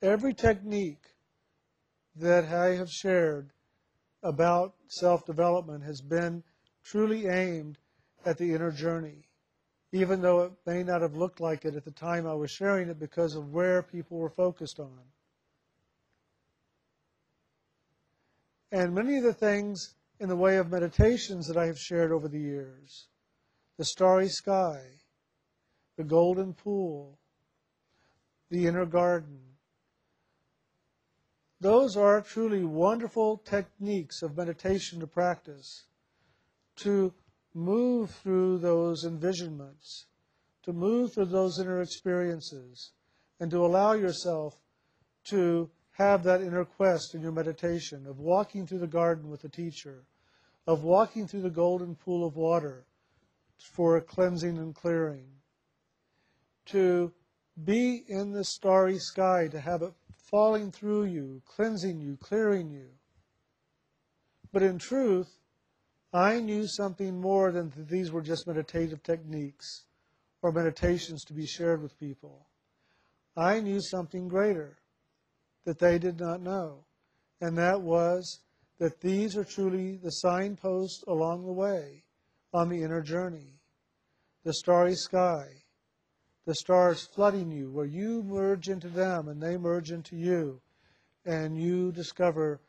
Every 0.01 0.33
technique 0.33 1.03
that 2.15 2.45
I 2.45 2.75
have 2.75 2.89
shared 2.89 3.51
about 4.23 4.73
self 4.87 5.25
development 5.25 5.83
has 5.83 6.01
been 6.01 6.43
truly 6.83 7.27
aimed 7.27 7.77
at 8.25 8.37
the 8.37 8.53
inner 8.53 8.71
journey, 8.71 9.27
even 9.91 10.21
though 10.21 10.41
it 10.41 10.51
may 10.65 10.83
not 10.83 11.01
have 11.01 11.15
looked 11.15 11.39
like 11.39 11.63
it 11.63 11.75
at 11.75 11.85
the 11.85 11.91
time 11.91 12.27
I 12.27 12.33
was 12.33 12.51
sharing 12.51 12.89
it 12.89 12.99
because 12.99 13.35
of 13.35 13.53
where 13.53 13.81
people 13.81 14.17
were 14.17 14.29
focused 14.29 14.79
on. 14.79 14.99
And 18.71 18.93
many 18.93 19.17
of 19.17 19.23
the 19.23 19.33
things 19.33 19.95
in 20.19 20.29
the 20.29 20.35
way 20.35 20.57
of 20.57 20.71
meditations 20.71 21.47
that 21.47 21.57
I 21.57 21.65
have 21.65 21.79
shared 21.79 22.11
over 22.11 22.27
the 22.27 22.39
years 22.39 23.07
the 23.77 23.85
starry 23.85 24.27
sky, 24.27 24.81
the 25.95 26.03
golden 26.03 26.53
pool, 26.53 27.17
the 28.49 28.67
inner 28.67 28.85
garden. 28.85 29.39
Those 31.61 31.95
are 31.95 32.19
truly 32.19 32.65
wonderful 32.65 33.37
techniques 33.37 34.21
of 34.21 34.35
meditation 34.35 34.99
to 34.99 35.07
practice, 35.07 35.85
to 36.77 37.13
move 37.53 38.11
through 38.11 38.57
those 38.57 39.05
envisionments, 39.05 40.07
to 40.63 40.73
move 40.73 41.13
through 41.13 41.25
those 41.25 41.57
inner 41.57 41.81
experiences, 41.81 42.91
and 43.39 43.49
to 43.51 43.65
allow 43.65 43.93
yourself 43.93 44.57
to 45.25 45.69
have 45.99 46.23
that 46.23 46.41
inner 46.41 46.63
quest 46.63 47.13
in 47.13 47.21
your 47.21 47.33
meditation 47.33 48.07
of 48.07 48.19
walking 48.19 48.65
through 48.65 48.79
the 48.79 48.87
garden 48.87 49.29
with 49.29 49.41
the 49.41 49.49
teacher, 49.49 50.05
of 50.65 50.83
walking 50.83 51.27
through 51.27 51.41
the 51.41 51.49
golden 51.49 51.93
pool 51.93 52.25
of 52.25 52.37
water 52.37 52.85
for 53.57 53.99
cleansing 53.99 54.57
and 54.57 54.73
clearing, 54.73 55.27
to 56.65 57.11
be 57.65 58.01
in 58.07 58.31
the 58.31 58.45
starry 58.45 58.97
sky, 58.97 59.49
to 59.49 59.59
have 59.59 59.81
it 59.81 59.91
falling 60.15 60.71
through 60.71 61.03
you, 61.03 61.41
cleansing 61.45 61.99
you, 61.99 62.15
clearing 62.21 62.71
you. 62.71 62.87
But 64.53 64.63
in 64.63 64.77
truth, 64.77 65.29
I 66.13 66.39
knew 66.39 66.65
something 66.65 67.19
more 67.19 67.51
than 67.51 67.71
that 67.71 67.89
these 67.89 68.09
were 68.09 68.21
just 68.21 68.47
meditative 68.47 69.03
techniques 69.03 69.83
or 70.41 70.53
meditations 70.53 71.25
to 71.25 71.33
be 71.33 71.45
shared 71.45 71.81
with 71.81 71.99
people. 71.99 72.47
I 73.35 73.59
knew 73.59 73.81
something 73.81 74.29
greater 74.29 74.78
that 75.65 75.79
they 75.79 75.99
did 75.99 76.19
not 76.19 76.41
know, 76.41 76.85
and 77.41 77.57
that 77.57 77.81
was 77.81 78.39
that 78.79 79.01
these 79.01 79.35
are 79.35 79.43
truly 79.43 79.97
the 79.97 80.11
signposts 80.11 81.03
along 81.07 81.45
the 81.45 81.51
way 81.51 82.03
on 82.53 82.69
the 82.69 82.81
inner 82.81 83.01
journey. 83.01 83.59
The 84.43 84.53
starry 84.53 84.95
sky, 84.95 85.47
the 86.45 86.55
stars 86.55 87.07
flooding 87.13 87.51
you, 87.51 87.69
where 87.69 87.85
you 87.85 88.23
merge 88.23 88.69
into 88.69 88.87
them 88.87 89.27
and 89.27 89.41
they 89.41 89.57
merge 89.57 89.91
into 89.91 90.15
you, 90.15 90.61
and 91.25 91.61
you 91.61 91.91
discover 91.91 92.61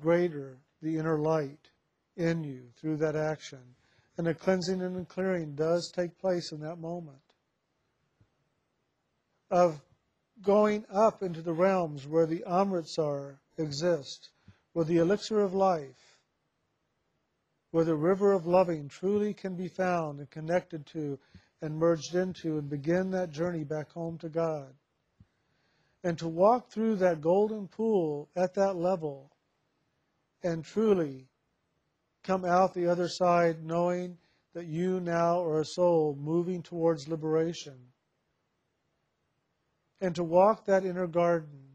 greater 0.00 0.58
the 0.82 0.98
inner 0.98 1.18
light 1.18 1.70
in 2.16 2.44
you 2.44 2.64
through 2.78 2.98
that 2.98 3.16
action. 3.16 3.58
And 4.18 4.26
the 4.26 4.34
cleansing 4.34 4.80
and 4.80 4.96
the 4.96 5.04
clearing 5.04 5.54
does 5.54 5.90
take 5.90 6.18
place 6.18 6.52
in 6.52 6.60
that 6.60 6.78
moment. 6.78 7.18
Of 9.50 9.80
going 10.42 10.84
up 10.92 11.22
into 11.22 11.42
the 11.42 11.52
realms 11.52 12.06
where 12.06 12.26
the 12.26 12.44
Amritsar 12.46 13.38
exist, 13.58 14.30
where 14.72 14.84
the 14.84 14.98
elixir 14.98 15.40
of 15.40 15.54
life, 15.54 16.18
where 17.70 17.84
the 17.84 17.96
river 17.96 18.32
of 18.32 18.46
loving 18.46 18.88
truly 18.88 19.34
can 19.34 19.54
be 19.54 19.68
found 19.68 20.18
and 20.18 20.30
connected 20.30 20.86
to 20.86 21.18
and 21.62 21.76
merged 21.76 22.14
into 22.14 22.58
and 22.58 22.68
begin 22.68 23.10
that 23.10 23.30
journey 23.30 23.64
back 23.64 23.90
home 23.92 24.18
to 24.18 24.28
God. 24.28 24.72
And 26.04 26.18
to 26.18 26.28
walk 26.28 26.70
through 26.70 26.96
that 26.96 27.20
golden 27.20 27.66
pool 27.66 28.28
at 28.36 28.54
that 28.54 28.76
level 28.76 29.30
and 30.42 30.64
truly 30.64 31.26
come 32.22 32.44
out 32.44 32.74
the 32.74 32.86
other 32.88 33.08
side 33.08 33.64
knowing 33.64 34.18
that 34.54 34.66
you 34.66 35.00
now 35.00 35.42
are 35.42 35.60
a 35.60 35.64
soul 35.64 36.16
moving 36.18 36.62
towards 36.62 37.08
liberation. 37.08 37.76
And 40.00 40.14
to 40.14 40.24
walk 40.24 40.66
that 40.66 40.84
inner 40.84 41.06
garden 41.06 41.66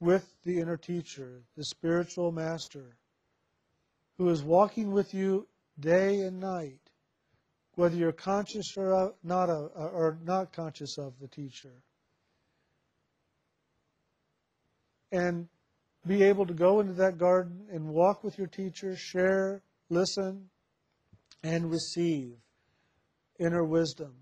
with 0.00 0.26
the 0.44 0.58
inner 0.58 0.76
teacher, 0.76 1.42
the 1.56 1.64
spiritual 1.64 2.32
master, 2.32 2.96
who 4.18 4.28
is 4.28 4.42
walking 4.42 4.90
with 4.90 5.14
you 5.14 5.46
day 5.78 6.20
and 6.20 6.40
night, 6.40 6.80
whether 7.74 7.96
you're 7.96 8.12
conscious 8.12 8.74
or 8.76 8.94
uh, 8.94 9.08
not, 9.22 9.48
uh, 9.48 9.68
or 9.74 10.18
not 10.24 10.52
conscious 10.52 10.98
of 10.98 11.14
the 11.20 11.28
teacher. 11.28 11.82
And 15.12 15.48
be 16.06 16.22
able 16.22 16.46
to 16.46 16.54
go 16.54 16.80
into 16.80 16.94
that 16.94 17.18
garden 17.18 17.66
and 17.70 17.88
walk 17.88 18.24
with 18.24 18.38
your 18.38 18.46
teacher, 18.46 18.96
share, 18.96 19.62
listen, 19.88 20.48
and 21.42 21.70
receive 21.70 22.36
inner 23.38 23.64
wisdom. 23.64 24.14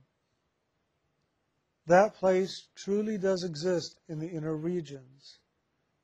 That 1.89 2.15
place 2.17 2.69
truly 2.75 3.17
does 3.17 3.45
exist 3.45 3.99
in 4.09 4.19
the 4.19 4.29
inner 4.29 4.55
regions, 4.55 5.39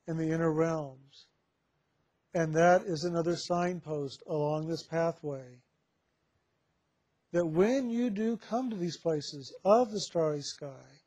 in 0.07 0.17
the 0.17 0.31
inner 0.31 0.51
realms. 0.51 1.27
And 2.33 2.55
that 2.55 2.85
is 2.85 3.05
another 3.05 3.37
signpost 3.37 4.23
along 4.27 4.67
this 4.67 4.83
pathway. 4.83 5.61
That 7.33 7.45
when 7.45 7.91
you 7.91 8.09
do 8.09 8.39
come 8.39 8.71
to 8.71 8.77
these 8.77 8.97
places 8.97 9.55
of 9.63 9.91
the 9.91 10.01
starry 10.01 10.41
sky, 10.41 11.03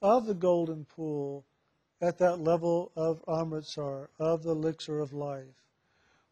of 0.00 0.24
the 0.24 0.34
golden 0.34 0.86
pool, 0.86 1.44
at 2.00 2.16
that 2.16 2.40
level 2.40 2.90
of 2.96 3.22
Amritsar, 3.28 4.08
of 4.18 4.44
the 4.44 4.52
elixir 4.52 4.98
of 4.98 5.12
life, 5.12 5.66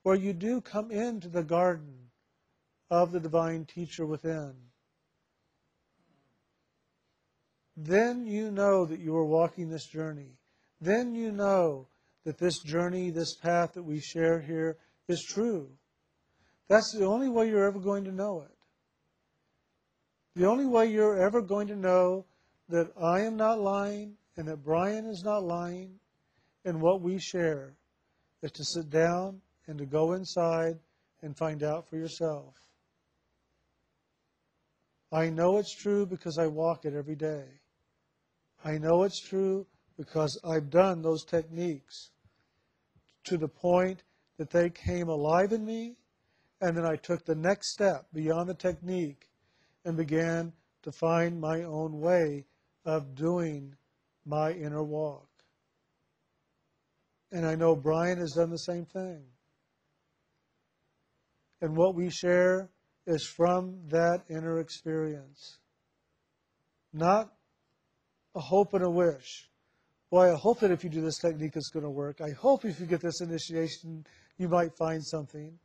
where 0.05 0.17
you 0.17 0.33
do 0.33 0.63
come 0.63 0.91
into 0.91 1.29
the 1.29 1.45
garden 1.45 2.11
of 2.91 3.13
the 3.13 3.21
divine 3.21 3.67
teacher 3.67 4.07
within. 4.07 4.70
Then 7.83 8.27
you 8.27 8.51
know 8.51 8.85
that 8.85 9.01
you 9.01 9.17
are 9.17 9.25
walking 9.25 9.71
this 9.71 9.87
journey. 9.87 10.37
Then 10.83 11.15
you 11.15 11.33
know 11.33 11.87
that 12.25 12.37
this 12.37 12.59
journey, 12.59 13.11
this 13.11 13.37
path 13.37 13.73
that 13.73 13.83
we 13.83 14.01
share 14.01 14.39
here 14.39 14.77
is 15.09 15.25
true. 15.27 15.71
That's 16.69 16.93
the 16.93 17.07
only 17.07 17.31
way 17.31 17.49
you're 17.49 17.67
ever 17.67 17.79
going 17.79 18.05
to 18.05 18.13
know 18.13 18.43
it. 18.43 18.55
The 20.37 20.47
only 20.47 20.67
way 20.67 20.91
you're 20.91 21.25
ever 21.25 21.41
going 21.41 21.69
to 21.69 21.77
know 21.77 22.27
that 22.69 22.93
I 23.03 23.21
am 23.21 23.37
not 23.37 23.61
lying 23.61 24.15
and 24.37 24.47
that 24.47 24.63
Brian 24.63 25.07
is 25.07 25.23
not 25.25 25.43
lying 25.43 25.99
in 26.67 26.81
what 26.81 27.01
we 27.01 27.19
share 27.19 27.73
is 28.43 28.53
to 28.53 28.65
sit 28.65 28.91
down 28.91 29.41
and 29.67 29.79
to 29.79 29.87
go 29.87 30.13
inside 30.13 30.79
and 31.23 31.35
find 31.35 31.63
out 31.63 31.89
for 31.89 31.97
yourself. 31.97 32.55
I 35.11 35.31
know 35.31 35.57
it's 35.57 35.75
true 35.75 36.05
because 36.05 36.37
I 36.39 36.47
walk 36.47 36.85
it 36.85 36.95
every 36.95 37.17
day. 37.17 37.60
I 38.65 38.79
know 38.79 39.05
it's 39.05 39.21
true 39.21 39.67
because 39.97 40.39
I've 40.45 40.71
done 40.71 41.03
those 41.03 41.25
techniques 41.25 42.11
to 43.25 43.37
the 43.37 43.49
point 43.49 44.03
that 44.39 44.51
they 44.51 44.71
came 44.71 45.09
alive 45.09 45.53
in 45.53 45.65
me, 45.65 45.97
and 46.61 46.77
then 46.77 46.87
I 46.87 46.97
took 46.97 47.25
the 47.25 47.35
next 47.35 47.73
step 47.73 48.07
beyond 48.13 48.49
the 48.49 48.55
technique 48.55 49.29
and 49.85 49.97
began 49.97 50.53
to 50.83 50.93
find 50.93 51.41
my 51.41 51.63
own 51.63 52.01
way 52.01 52.45
of 52.85 53.15
doing 53.15 53.75
my 54.27 54.53
inner 54.53 54.83
walk. 54.83 55.29
And 57.33 57.47
I 57.47 57.55
know 57.55 57.77
Brian 57.77 58.19
has 58.19 58.33
done 58.33 58.51
the 58.51 58.59
same 58.59 58.85
thing. 58.85 59.23
And 61.63 61.77
what 61.77 61.95
we 61.95 62.11
share 62.11 62.71
is 63.07 63.27
from 63.27 63.79
that 63.89 64.23
inner 64.29 64.61
experience, 64.61 65.59
not 66.93 67.33
a 68.35 68.41
hope 68.41 68.75
and 68.75 68.85
a 68.85 68.91
wish. 68.91 69.49
Boy, 70.11 70.33
I 70.33 70.37
hope 70.37 70.61
that 70.61 70.71
if 70.71 70.83
you 70.83 70.91
do 70.91 71.01
this 71.01 71.19
technique, 71.19 71.53
it's 71.55 71.71
going 71.71 71.85
to 71.85 71.91
work. 71.91 72.21
I 72.21 72.31
hope 72.31 72.65
if 72.65 72.81
you 72.81 72.87
get 72.87 73.01
this 73.01 73.21
initiation, 73.21 74.05
you 74.39 74.49
might 74.49 74.77
find 74.77 75.05
something. 75.05 75.59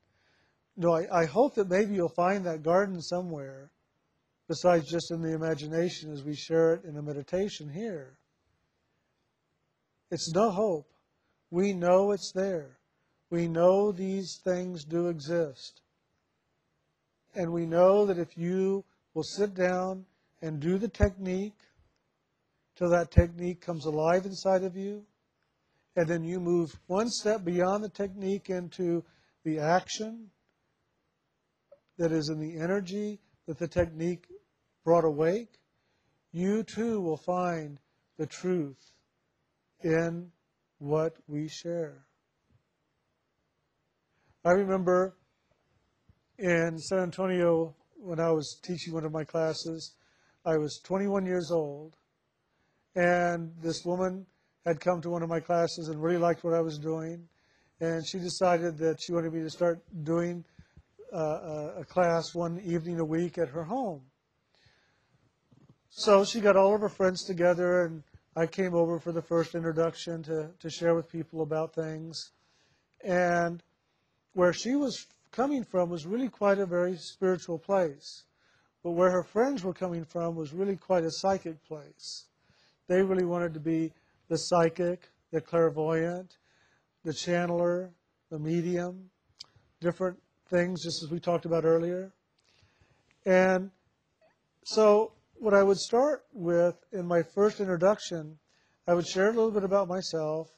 No, 0.77 0.93
I, 0.93 1.21
I 1.21 1.25
hope 1.25 1.55
that 1.55 1.69
maybe 1.69 1.95
you'll 1.95 2.09
find 2.09 2.45
that 2.45 2.63
garden 2.63 3.01
somewhere 3.01 3.71
besides 4.47 4.89
just 4.89 5.11
in 5.11 5.21
the 5.21 5.33
imagination 5.33 6.11
as 6.11 6.23
we 6.23 6.35
share 6.35 6.73
it 6.73 6.83
in 6.83 6.97
a 6.97 7.01
meditation 7.01 7.69
here. 7.69 8.17
It's 10.11 10.31
no 10.33 10.51
hope. 10.51 10.87
We 11.49 11.73
know 11.73 12.11
it's 12.11 12.31
there. 12.31 12.77
We 13.31 13.47
know 13.47 13.91
these 13.91 14.39
things 14.43 14.83
do 14.83 15.07
exist. 15.07 15.81
And 17.33 17.51
we 17.51 17.65
know 17.65 18.05
that 18.05 18.19
if 18.19 18.37
you 18.37 18.83
will 19.13 19.23
sit 19.23 19.55
down 19.55 20.05
and 20.41 20.59
do 20.59 20.77
the 20.77 20.87
technique 20.87 21.57
till 22.75 22.89
that 22.89 23.11
technique 23.11 23.61
comes 23.61 23.85
alive 23.85 24.25
inside 24.25 24.63
of 24.63 24.75
you, 24.75 25.05
and 25.95 26.07
then 26.07 26.23
you 26.23 26.39
move 26.39 26.77
one 26.87 27.09
step 27.09 27.43
beyond 27.43 27.83
the 27.83 27.89
technique 27.89 28.49
into 28.49 29.03
the 29.43 29.59
action 29.59 30.29
that 31.97 32.11
is 32.11 32.29
in 32.29 32.39
the 32.39 32.59
energy 32.61 33.19
that 33.47 33.57
the 33.57 33.67
technique 33.67 34.27
brought 34.83 35.05
awake, 35.05 35.59
you 36.31 36.63
too 36.63 36.99
will 36.99 37.17
find 37.17 37.79
the 38.17 38.25
truth 38.25 38.91
in 39.83 40.31
what 40.79 41.15
we 41.27 41.47
share. 41.47 42.05
I 44.43 44.51
remember 44.51 45.15
in 46.37 46.77
San 46.77 46.99
Antonio 46.99 47.75
when 47.97 48.19
I 48.19 48.31
was 48.31 48.59
teaching 48.63 48.93
one 48.93 49.05
of 49.05 49.11
my 49.11 49.23
classes, 49.23 49.95
I 50.45 50.57
was 50.57 50.79
21 50.83 51.25
years 51.25 51.49
old, 51.51 51.95
and 52.95 53.51
this 53.61 53.83
woman 53.85 54.25
had 54.65 54.79
come 54.79 55.01
to 55.01 55.09
one 55.09 55.21
of 55.21 55.29
my 55.29 55.39
classes 55.39 55.89
and 55.89 56.01
really 56.01 56.17
liked 56.17 56.43
what 56.43 56.53
I 56.53 56.61
was 56.61 56.77
doing, 56.77 57.27
and 57.79 58.05
she 58.07 58.19
decided 58.19 58.77
that 58.79 59.01
she 59.01 59.13
wanted 59.13 59.33
me 59.33 59.41
to 59.41 59.49
start 59.49 59.81
doing 60.03 60.43
uh, 61.13 61.71
a 61.77 61.85
class 61.85 62.33
one 62.33 62.59
evening 62.65 62.99
a 62.99 63.05
week 63.05 63.37
at 63.37 63.49
her 63.49 63.63
home. 63.63 64.01
So 65.89 66.25
she 66.25 66.41
got 66.41 66.57
all 66.57 66.75
of 66.75 66.81
her 66.81 66.89
friends 66.89 67.23
together 67.23 67.85
and 67.85 68.03
I 68.35 68.47
came 68.47 68.75
over 68.75 68.99
for 68.99 69.13
the 69.13 69.21
first 69.21 69.55
introduction 69.55 70.21
to, 70.23 70.49
to 70.59 70.69
share 70.69 70.93
with 70.93 71.09
people 71.09 71.41
about 71.41 71.73
things. 71.73 72.31
And 73.01 73.63
where 74.33 74.51
she 74.51 74.75
was 74.75 75.07
coming 75.31 75.63
from 75.63 75.89
was 75.89 76.05
really 76.05 76.27
quite 76.27 76.59
a 76.59 76.65
very 76.65 76.97
spiritual 76.97 77.57
place. 77.57 78.25
But 78.83 78.91
where 78.91 79.09
her 79.09 79.23
friends 79.23 79.63
were 79.63 79.73
coming 79.73 80.03
from 80.03 80.35
was 80.35 80.51
really 80.51 80.75
quite 80.75 81.05
a 81.05 81.11
psychic 81.11 81.63
place. 81.63 82.25
They 82.87 83.01
really 83.01 83.25
wanted 83.25 83.53
to 83.55 83.59
be 83.59 83.91
the 84.29 84.37
psychic, 84.37 85.09
the 85.31 85.41
clairvoyant, 85.41 86.37
the 87.03 87.11
channeler, 87.11 87.89
the 88.29 88.39
medium, 88.39 89.09
different 89.81 90.17
things, 90.49 90.83
just 90.83 91.03
as 91.03 91.11
we 91.11 91.19
talked 91.19 91.45
about 91.45 91.65
earlier. 91.65 92.13
And 93.25 93.71
so 94.63 95.13
what 95.35 95.53
I 95.53 95.63
would 95.63 95.77
start 95.77 96.25
with 96.31 96.75
in 96.91 97.07
my 97.07 97.23
first 97.23 97.59
introduction, 97.59 98.37
I 98.87 98.93
would 98.93 99.07
share 99.07 99.27
a 99.27 99.33
little 99.33 99.51
bit 99.51 99.63
about 99.63 99.87
myself, 99.87 100.49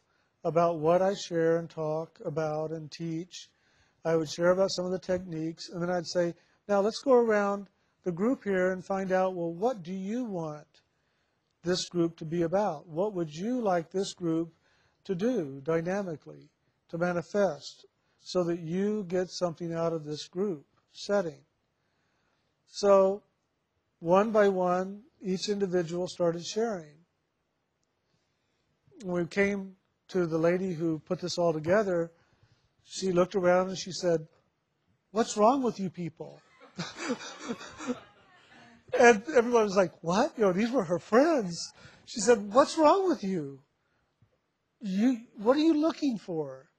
about 0.43 0.79
what 0.79 1.01
I 1.01 1.13
share 1.13 1.57
and 1.57 1.69
talk 1.69 2.19
about 2.25 2.71
and 2.71 2.91
teach. 2.91 3.49
I 4.05 4.15
would 4.15 4.29
share 4.29 4.51
about 4.51 4.71
some 4.71 4.85
of 4.85 4.91
the 4.91 4.99
techniques, 4.99 5.69
and 5.69 5.81
then 5.81 5.89
I'd 5.89 6.07
say, 6.07 6.33
now 6.67 6.81
let's 6.81 7.01
go 7.01 7.13
around 7.13 7.67
the 8.03 8.11
group 8.11 8.43
here 8.43 8.71
and 8.71 8.83
find 8.83 9.11
out, 9.11 9.33
well, 9.33 9.51
what 9.51 9.83
do 9.83 9.93
you 9.93 10.23
want 10.25 10.67
this 11.67 11.87
group 11.89 12.17
to 12.17 12.25
be 12.25 12.41
about? 12.41 12.87
What 12.87 13.13
would 13.13 13.33
you 13.33 13.61
like 13.61 13.91
this 13.91 14.13
group 14.13 14.53
to 15.03 15.13
do 15.13 15.61
dynamically, 15.63 16.49
to 16.89 16.97
manifest, 16.97 17.85
so 18.19 18.43
that 18.45 18.59
you 18.59 19.03
get 19.07 19.29
something 19.29 19.73
out 19.73 19.93
of 19.93 20.05
this 20.05 20.27
group 20.27 20.65
setting? 20.91 21.41
So, 22.67 23.21
one 23.99 24.31
by 24.31 24.47
one, 24.47 25.03
each 25.21 25.49
individual 25.49 26.07
started 26.07 26.45
sharing. 26.45 26.95
When 29.03 29.23
we 29.23 29.27
came 29.27 29.75
to 30.09 30.25
the 30.25 30.37
lady 30.37 30.73
who 30.73 30.99
put 30.99 31.19
this 31.19 31.37
all 31.37 31.53
together, 31.53 32.11
she 32.85 33.11
looked 33.11 33.35
around 33.35 33.69
and 33.69 33.77
she 33.77 33.91
said, 33.91 34.27
What's 35.11 35.37
wrong 35.37 35.61
with 35.63 35.79
you 35.79 35.89
people? 35.89 36.41
and 38.93 39.23
everyone 39.35 39.63
was 39.63 39.75
like, 39.75 39.91
What? 40.01 40.33
You 40.37 40.45
know, 40.45 40.53
these 40.53 40.71
were 40.71 40.83
her 40.83 40.99
friends. 40.99 41.73
She 42.05 42.21
said, 42.21 42.53
What's 42.53 42.77
wrong 42.77 43.07
with 43.07 43.23
you? 43.23 43.59
You 44.81 45.17
what 45.37 45.57
are 45.57 45.61
you 45.61 45.73
looking 45.73 46.17
for? 46.17 46.69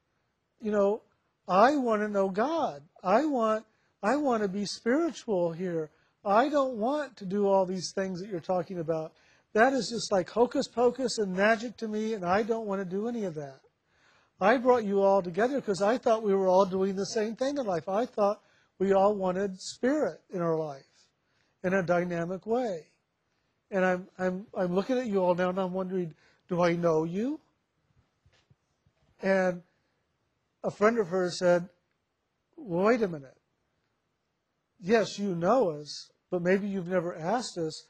You 0.60 0.72
know, 0.72 1.02
I 1.48 1.76
want 1.76 2.02
to 2.02 2.08
know 2.08 2.28
God. 2.28 2.82
I 3.02 3.24
want 3.24 3.64
I 4.02 4.16
want 4.16 4.42
to 4.42 4.48
be 4.48 4.64
spiritual 4.64 5.52
here. 5.52 5.90
I 6.24 6.48
don't 6.48 6.76
want 6.76 7.16
to 7.18 7.26
do 7.26 7.46
all 7.46 7.64
these 7.64 7.92
things 7.94 8.20
that 8.20 8.28
you're 8.28 8.40
talking 8.40 8.78
about. 8.78 9.12
That 9.54 9.72
is 9.72 9.88
just 9.88 10.12
like 10.12 10.30
hocus 10.30 10.68
pocus 10.68 11.18
and 11.18 11.34
magic 11.34 11.76
to 11.78 11.88
me, 11.88 12.14
and 12.14 12.24
I 12.24 12.42
don't 12.42 12.66
want 12.66 12.80
to 12.80 12.84
do 12.84 13.08
any 13.08 13.24
of 13.24 13.34
that. 13.34 13.60
I 14.40 14.56
brought 14.56 14.84
you 14.84 15.02
all 15.02 15.20
together 15.20 15.56
because 15.56 15.82
I 15.82 15.98
thought 15.98 16.22
we 16.22 16.34
were 16.34 16.46
all 16.46 16.64
doing 16.64 16.94
the 16.94 17.06
same 17.06 17.34
thing 17.34 17.58
in 17.58 17.66
life. 17.66 17.88
I 17.88 18.06
thought 18.06 18.40
we 18.78 18.92
all 18.92 19.16
wanted 19.16 19.60
spirit 19.60 20.20
in 20.30 20.40
our 20.40 20.56
life 20.56 20.87
in 21.64 21.74
a 21.74 21.82
dynamic 21.82 22.46
way. 22.46 22.86
And 23.70 23.84
I'm, 23.84 24.08
I'm, 24.18 24.46
I'm 24.56 24.74
looking 24.74 24.98
at 24.98 25.06
you 25.06 25.22
all 25.22 25.34
now 25.34 25.50
and 25.50 25.58
I'm 25.58 25.72
wondering, 25.72 26.14
do 26.48 26.62
I 26.62 26.74
know 26.74 27.04
you? 27.04 27.40
And 29.20 29.62
a 30.64 30.70
friend 30.70 30.98
of 30.98 31.08
hers 31.08 31.38
said, 31.38 31.68
wait 32.56 33.02
a 33.02 33.08
minute. 33.08 33.36
Yes, 34.80 35.18
you 35.18 35.34
know 35.34 35.70
us, 35.70 36.10
but 36.30 36.42
maybe 36.42 36.68
you've 36.68 36.88
never 36.88 37.16
asked 37.16 37.58
us 37.58 37.86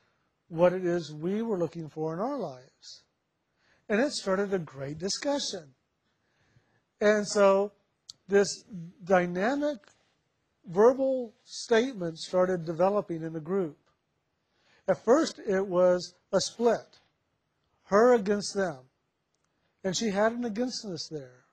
what 0.48 0.72
it 0.72 0.85
is 0.85 1.12
we 1.12 1.42
were 1.42 1.59
looking 1.59 1.88
for 1.88 2.14
in 2.14 2.20
our 2.20 2.38
lives. 2.38 3.02
And 3.88 4.00
it 4.00 4.12
started 4.12 4.52
a 4.52 4.59
great 4.59 4.98
discussion. 4.98 5.74
And 7.00 7.26
so 7.26 7.72
this 8.26 8.64
dynamic 9.04 9.78
verbal 10.68 11.35
statements 11.44 12.26
started 12.26 12.64
developing 12.64 13.22
in 13.22 13.33
the 13.33 13.40
group. 13.40 13.78
At 14.87 15.04
first, 15.04 15.40
it 15.46 15.66
was 15.66 16.14
a 16.33 16.40
split 16.40 16.98
her 17.88 18.12
against 18.14 18.54
them. 18.54 18.78
And 19.83 19.96
she 19.96 20.11
had 20.11 20.33
an 20.33 20.44
againstness 20.44 21.09
there 21.11 21.44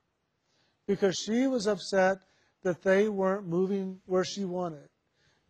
because 0.87 1.15
she 1.15 1.47
was 1.47 1.67
upset 1.67 2.19
that 2.63 2.83
they 2.83 3.07
weren't 3.07 3.47
moving 3.47 3.99
where 4.05 4.25
she 4.25 4.43
wanted. 4.43 4.89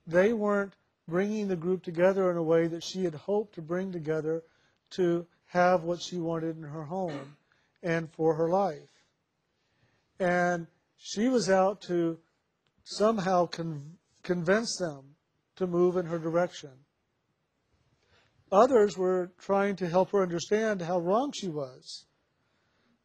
They 0.06 0.34
weren't 0.34 0.74
bringing 1.08 1.48
the 1.48 1.56
group 1.56 1.84
together 1.84 2.30
in 2.30 2.38
a 2.38 2.44
way 2.44 2.68
that 2.68 2.84
she 2.84 3.04
had 3.04 3.16
hoped 3.16 3.56
to 3.56 3.62
bring 3.62 3.92
together 3.92 4.44
to 4.92 5.26
have 5.48 5.84
what 5.84 6.02
she 6.02 6.18
wanted 6.18 6.58
in 6.58 6.64
her 6.64 6.84
home 6.84 7.36
and 7.82 8.10
for 8.12 8.36
her 8.36 8.50
life. 8.50 8.90
And 10.20 10.68
she 10.98 11.30
was 11.30 11.50
out 11.50 11.82
to 11.84 12.20
somehow 12.86 13.48
con- 13.48 13.98
convince 14.24 14.78
them 14.78 15.16
to 15.58 15.68
move 15.68 15.98
in 15.98 16.06
her 16.06 16.20
direction. 16.20 16.72
Others 18.52 18.98
were 18.98 19.32
trying 19.40 19.76
to 19.78 19.90
help 19.90 20.12
her 20.12 20.22
understand 20.22 20.82
how 20.82 21.00
wrong 21.00 21.34
she 21.34 21.50
was. 21.50 22.06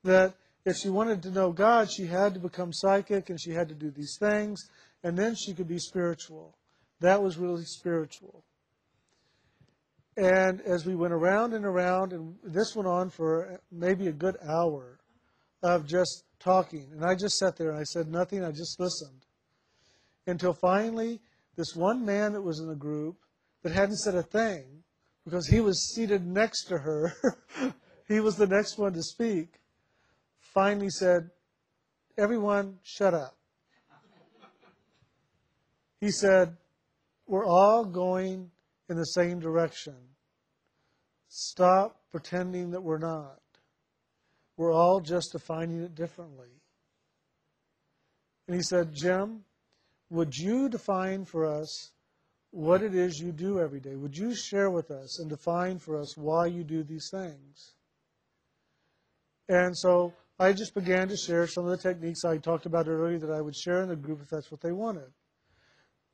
That 0.05 0.35
if 0.65 0.77
she 0.77 0.91
wanted 0.91 1.23
to 1.23 1.31
know 1.31 1.51
God, 1.51 1.91
she 1.91 2.07
had 2.07 2.35
to 2.35 2.41
become 2.41 2.73
psychic 2.73 3.31
and 3.31 3.41
she 3.41 3.51
had 3.51 3.69
to 3.71 3.75
do 3.75 3.91
these 3.91 4.17
things, 4.21 4.69
and 5.03 5.17
then 5.17 5.35
she 5.35 5.55
could 5.55 5.69
be 5.69 5.79
spiritual. 5.79 6.57
That 7.01 7.23
was 7.23 7.39
really 7.39 7.65
spiritual. 7.65 8.45
And 10.17 10.61
as 10.61 10.85
we 10.85 10.95
went 10.95 11.15
around 11.15 11.55
and 11.55 11.65
around, 11.65 12.13
and 12.13 12.37
this 12.45 12.77
went 12.77 12.89
on 12.89 13.09
for 13.09 13.59
maybe 13.73 14.09
a 14.09 14.13
good 14.13 14.37
hour 14.47 14.99
of 15.63 15.87
just 15.87 16.25
talking. 16.39 16.89
And 16.93 17.05
I 17.05 17.15
just 17.15 17.39
sat 17.39 17.57
there 17.57 17.71
and 17.71 17.79
I 17.79 17.85
said 17.85 18.09
nothing, 18.09 18.45
I 18.45 18.51
just 18.51 18.79
listened. 18.79 19.25
Until 20.31 20.53
finally, 20.53 21.21
this 21.57 21.75
one 21.75 22.07
man 22.07 22.33
that 22.35 22.43
was 22.43 22.61
in 22.61 22.69
the 22.69 22.77
group 22.77 23.17
that 23.65 23.73
hadn't 23.73 23.97
said 23.97 24.15
a 24.15 24.23
thing, 24.23 24.85
because 25.25 25.49
he 25.49 25.61
was 25.61 25.93
seated 25.93 26.25
next 26.25 26.67
to 26.67 26.79
her, 26.79 27.13
he 28.09 28.21
was 28.21 28.37
the 28.37 28.47
next 28.47 28.79
one 28.79 28.93
to 28.93 29.03
speak, 29.03 29.55
finally 30.39 30.89
said, 30.89 31.31
Everyone, 32.17 32.79
shut 32.85 33.13
up. 33.13 33.37
He 36.01 36.13
said, 36.13 36.57
We're 37.27 37.47
all 37.47 37.85
going 37.85 38.53
in 38.89 38.97
the 38.97 39.07
same 39.07 39.41
direction. 39.41 39.97
Stop 41.29 42.03
pretending 42.13 42.71
that 42.71 42.83
we're 42.83 42.99
not. 42.99 43.41
We're 44.57 44.73
all 44.73 45.01
just 45.01 45.33
defining 45.33 45.83
it 45.83 45.97
differently. 45.97 46.51
And 48.47 48.55
he 48.55 48.63
said, 48.63 48.95
Jim, 48.95 49.45
would 50.11 50.37
you 50.37 50.69
define 50.69 51.25
for 51.25 51.47
us 51.47 51.93
what 52.51 52.83
it 52.83 52.95
is 52.95 53.19
you 53.19 53.31
do 53.31 53.61
every 53.61 53.81
day? 53.81 53.95
Would 53.95 54.17
you 54.17 54.35
share 54.35 54.71
with 54.71 54.91
us 54.91 55.21
and 55.21 55.31
define 55.31 55.79
for 55.79 55.99
us 55.99 56.17
why 56.17 56.47
you 56.47 56.65
do 56.65 56.83
these 56.83 57.09
things? 57.11 57.75
And 59.49 59.77
so 59.77 60.13
I 60.39 60.53
just 60.53 60.75
began 60.75 61.09
to 61.09 61.17
share 61.17 61.47
some 61.47 61.65
of 61.65 61.71
the 61.71 61.89
techniques 61.89 62.25
I 62.25 62.39
talked 62.39 62.67
about 62.67 62.89
earlier 62.89 63.19
that 63.19 63.31
I 63.31 63.41
would 63.41 63.57
share 63.57 63.83
in 63.83 63.89
the 63.89 63.97
group 63.97 64.21
if 64.21 64.29
that's 64.29 64.51
what 64.51 64.61
they 64.61 64.73
wanted. 64.73 65.13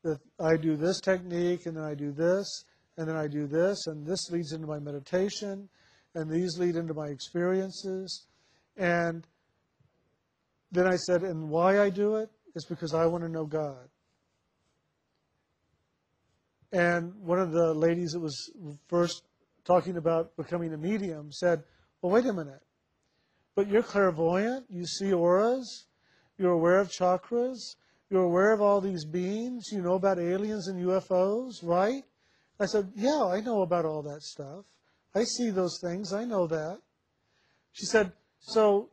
That 0.03 0.19
I 0.39 0.57
do 0.57 0.75
this 0.75 0.99
technique, 1.01 1.65
and 1.65 1.75
then 1.75 1.83
I 1.83 1.95
do 1.95 2.11
this, 2.11 2.65
and 2.97 3.07
then 3.07 3.15
I 3.15 3.27
do 3.27 3.47
this, 3.47 3.87
and 3.87 4.05
this 4.05 4.29
leads 4.29 4.53
into 4.53 4.67
my 4.67 4.79
meditation, 4.79 5.69
and 6.13 6.29
these 6.29 6.57
lead 6.57 6.75
into 6.75 6.93
my 6.93 7.07
experiences, 7.07 8.27
and 8.75 9.27
then 10.71 10.87
I 10.87 10.97
said, 10.97 11.23
and 11.23 11.49
why 11.49 11.79
I 11.81 11.89
do 11.89 12.17
it 12.17 12.29
is 12.57 12.65
because 12.65 12.93
I 12.93 13.05
want 13.05 13.23
to 13.23 13.29
know 13.29 13.45
God. 13.45 13.87
And 16.73 17.13
one 17.21 17.39
of 17.39 17.51
the 17.51 17.73
ladies 17.73 18.11
that 18.11 18.19
was 18.19 18.51
first 18.87 19.23
talking 19.63 19.95
about 19.95 20.35
becoming 20.35 20.73
a 20.73 20.77
medium 20.77 21.31
said, 21.31 21.63
well, 22.01 22.11
wait 22.11 22.25
a 22.25 22.33
minute. 22.33 22.61
But 23.55 23.69
you're 23.69 23.83
clairvoyant, 23.83 24.65
you 24.69 24.85
see 24.85 25.13
auras, 25.13 25.85
you're 26.37 26.51
aware 26.51 26.79
of 26.79 26.89
chakras, 26.89 27.57
you're 28.09 28.23
aware 28.23 28.51
of 28.51 28.61
all 28.61 28.81
these 28.81 29.05
beings, 29.05 29.69
you 29.71 29.81
know 29.81 29.95
about 29.95 30.19
aliens 30.19 30.67
and 30.67 30.83
UFOs, 30.85 31.63
right? 31.63 32.03
I 32.59 32.65
said, 32.65 32.91
yeah, 32.95 33.25
I 33.25 33.39
know 33.39 33.61
about 33.61 33.85
all 33.85 34.01
that 34.03 34.23
stuff. 34.23 34.65
I 35.15 35.23
see 35.23 35.51
those 35.51 35.79
things, 35.81 36.11
I 36.11 36.25
know 36.25 36.47
that. 36.47 36.79
She 37.71 37.85
said, 37.85 38.11
so 38.39 38.89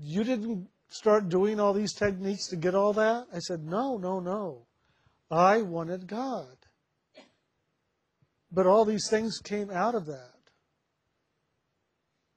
you 0.00 0.24
didn't 0.24 0.68
start 0.88 1.28
doing 1.28 1.60
all 1.60 1.72
these 1.72 1.92
techniques 1.92 2.46
to 2.48 2.56
get 2.56 2.74
all 2.74 2.92
that? 2.94 3.26
I 3.34 3.38
said, 3.38 3.64
no, 3.64 3.96
no, 3.96 4.20
no. 4.20 4.66
I 5.30 5.62
wanted 5.62 6.06
God. 6.06 6.56
But 8.52 8.66
all 8.66 8.84
these 8.84 9.08
things 9.10 9.38
came 9.38 9.70
out 9.70 9.94
of 9.94 10.06
that. 10.06 10.36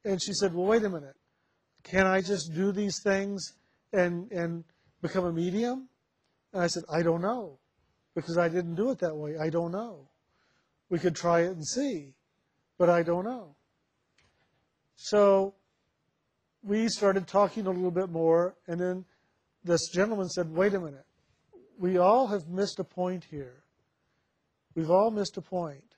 And 0.03 0.21
she 0.21 0.33
said, 0.33 0.53
well, 0.53 0.65
wait 0.65 0.83
a 0.83 0.89
minute. 0.89 1.15
Can 1.83 2.07
I 2.07 2.21
just 2.21 2.53
do 2.53 2.71
these 2.71 3.01
things 3.03 3.53
and, 3.93 4.31
and 4.31 4.63
become 5.01 5.25
a 5.25 5.31
medium? 5.31 5.87
And 6.53 6.63
I 6.63 6.67
said, 6.67 6.83
I 6.91 7.03
don't 7.03 7.21
know. 7.21 7.59
Because 8.15 8.37
I 8.37 8.49
didn't 8.49 8.75
do 8.75 8.89
it 8.89 8.99
that 8.99 9.15
way. 9.15 9.37
I 9.37 9.49
don't 9.49 9.71
know. 9.71 10.09
We 10.89 10.99
could 10.99 11.15
try 11.15 11.41
it 11.41 11.51
and 11.51 11.65
see. 11.65 12.15
But 12.77 12.89
I 12.89 13.03
don't 13.03 13.23
know. 13.23 13.55
So 14.95 15.53
we 16.63 16.87
started 16.89 17.27
talking 17.27 17.67
a 17.67 17.71
little 17.71 17.91
bit 17.91 18.09
more, 18.09 18.55
and 18.67 18.79
then 18.79 19.05
this 19.63 19.89
gentleman 19.93 20.29
said, 20.29 20.49
Wait 20.49 20.73
a 20.73 20.79
minute. 20.79 21.05
We 21.77 21.97
all 21.97 22.27
have 22.27 22.47
missed 22.47 22.79
a 22.79 22.83
point 22.83 23.25
here. 23.29 23.63
We've 24.75 24.89
all 24.89 25.11
missed 25.11 25.37
a 25.37 25.41
point. 25.41 25.95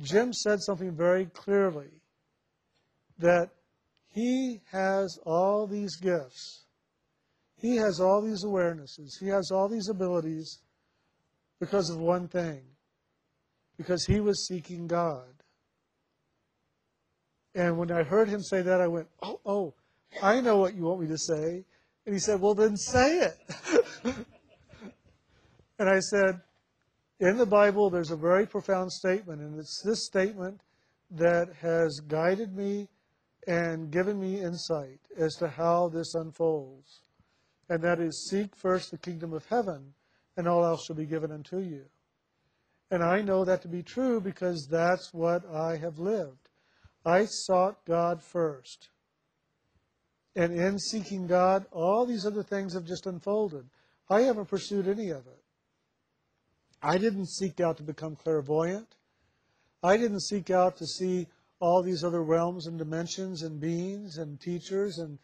Jim 0.00 0.32
said 0.32 0.60
something 0.60 0.96
very 0.96 1.26
clearly 1.26 2.00
that 3.18 3.50
he 4.06 4.62
has 4.72 5.18
all 5.26 5.66
these 5.66 5.96
gifts. 5.96 6.64
He 7.56 7.76
has 7.76 8.00
all 8.00 8.22
these 8.22 8.44
awarenesses. 8.44 9.20
He 9.20 9.28
has 9.28 9.50
all 9.50 9.68
these 9.68 9.88
abilities 9.90 10.60
because 11.60 11.90
of 11.90 11.98
one 11.98 12.26
thing 12.26 12.62
because 13.76 14.04
he 14.06 14.20
was 14.20 14.46
seeking 14.46 14.86
God. 14.86 15.39
And 17.54 17.78
when 17.78 17.90
I 17.90 18.02
heard 18.02 18.28
him 18.28 18.42
say 18.42 18.62
that, 18.62 18.80
I 18.80 18.86
went, 18.86 19.08
Oh, 19.22 19.40
oh, 19.44 19.74
I 20.22 20.40
know 20.40 20.56
what 20.56 20.74
you 20.74 20.82
want 20.82 21.00
me 21.00 21.08
to 21.08 21.18
say. 21.18 21.64
And 22.06 22.14
he 22.14 22.18
said, 22.18 22.40
Well, 22.40 22.54
then 22.54 22.76
say 22.76 23.20
it. 23.20 23.36
and 25.78 25.88
I 25.88 26.00
said, 26.00 26.40
In 27.18 27.36
the 27.36 27.46
Bible, 27.46 27.90
there's 27.90 28.10
a 28.10 28.16
very 28.16 28.46
profound 28.46 28.92
statement, 28.92 29.40
and 29.40 29.58
it's 29.58 29.82
this 29.84 30.06
statement 30.06 30.60
that 31.10 31.48
has 31.60 32.00
guided 32.00 32.56
me 32.56 32.88
and 33.46 33.90
given 33.90 34.20
me 34.20 34.40
insight 34.40 35.00
as 35.16 35.34
to 35.36 35.48
how 35.48 35.88
this 35.88 36.14
unfolds. 36.14 37.00
And 37.68 37.82
that 37.82 38.00
is 38.00 38.28
seek 38.28 38.54
first 38.54 38.90
the 38.90 38.98
kingdom 38.98 39.32
of 39.32 39.46
heaven, 39.46 39.94
and 40.36 40.46
all 40.46 40.64
else 40.64 40.84
shall 40.86 40.96
be 40.96 41.06
given 41.06 41.32
unto 41.32 41.58
you. 41.58 41.84
And 42.90 43.02
I 43.02 43.22
know 43.22 43.44
that 43.44 43.62
to 43.62 43.68
be 43.68 43.82
true 43.82 44.20
because 44.20 44.66
that's 44.66 45.14
what 45.14 45.44
I 45.46 45.76
have 45.76 45.98
lived. 45.98 46.49
I 47.04 47.24
sought 47.24 47.84
God 47.86 48.22
first. 48.22 48.88
And 50.36 50.52
in 50.52 50.78
seeking 50.78 51.26
God, 51.26 51.66
all 51.72 52.06
these 52.06 52.26
other 52.26 52.42
things 52.42 52.74
have 52.74 52.86
just 52.86 53.06
unfolded. 53.06 53.64
I 54.08 54.22
haven't 54.22 54.48
pursued 54.48 54.86
any 54.86 55.10
of 55.10 55.26
it. 55.26 55.42
I 56.82 56.98
didn't 56.98 57.26
seek 57.26 57.60
out 57.60 57.76
to 57.78 57.82
become 57.82 58.16
clairvoyant. 58.16 58.96
I 59.82 59.96
didn't 59.96 60.20
seek 60.20 60.50
out 60.50 60.76
to 60.78 60.86
see 60.86 61.26
all 61.58 61.82
these 61.82 62.04
other 62.04 62.22
realms 62.22 62.66
and 62.66 62.78
dimensions 62.78 63.42
and 63.42 63.60
beings 63.60 64.18
and 64.18 64.40
teachers 64.40 64.98
and 64.98 65.18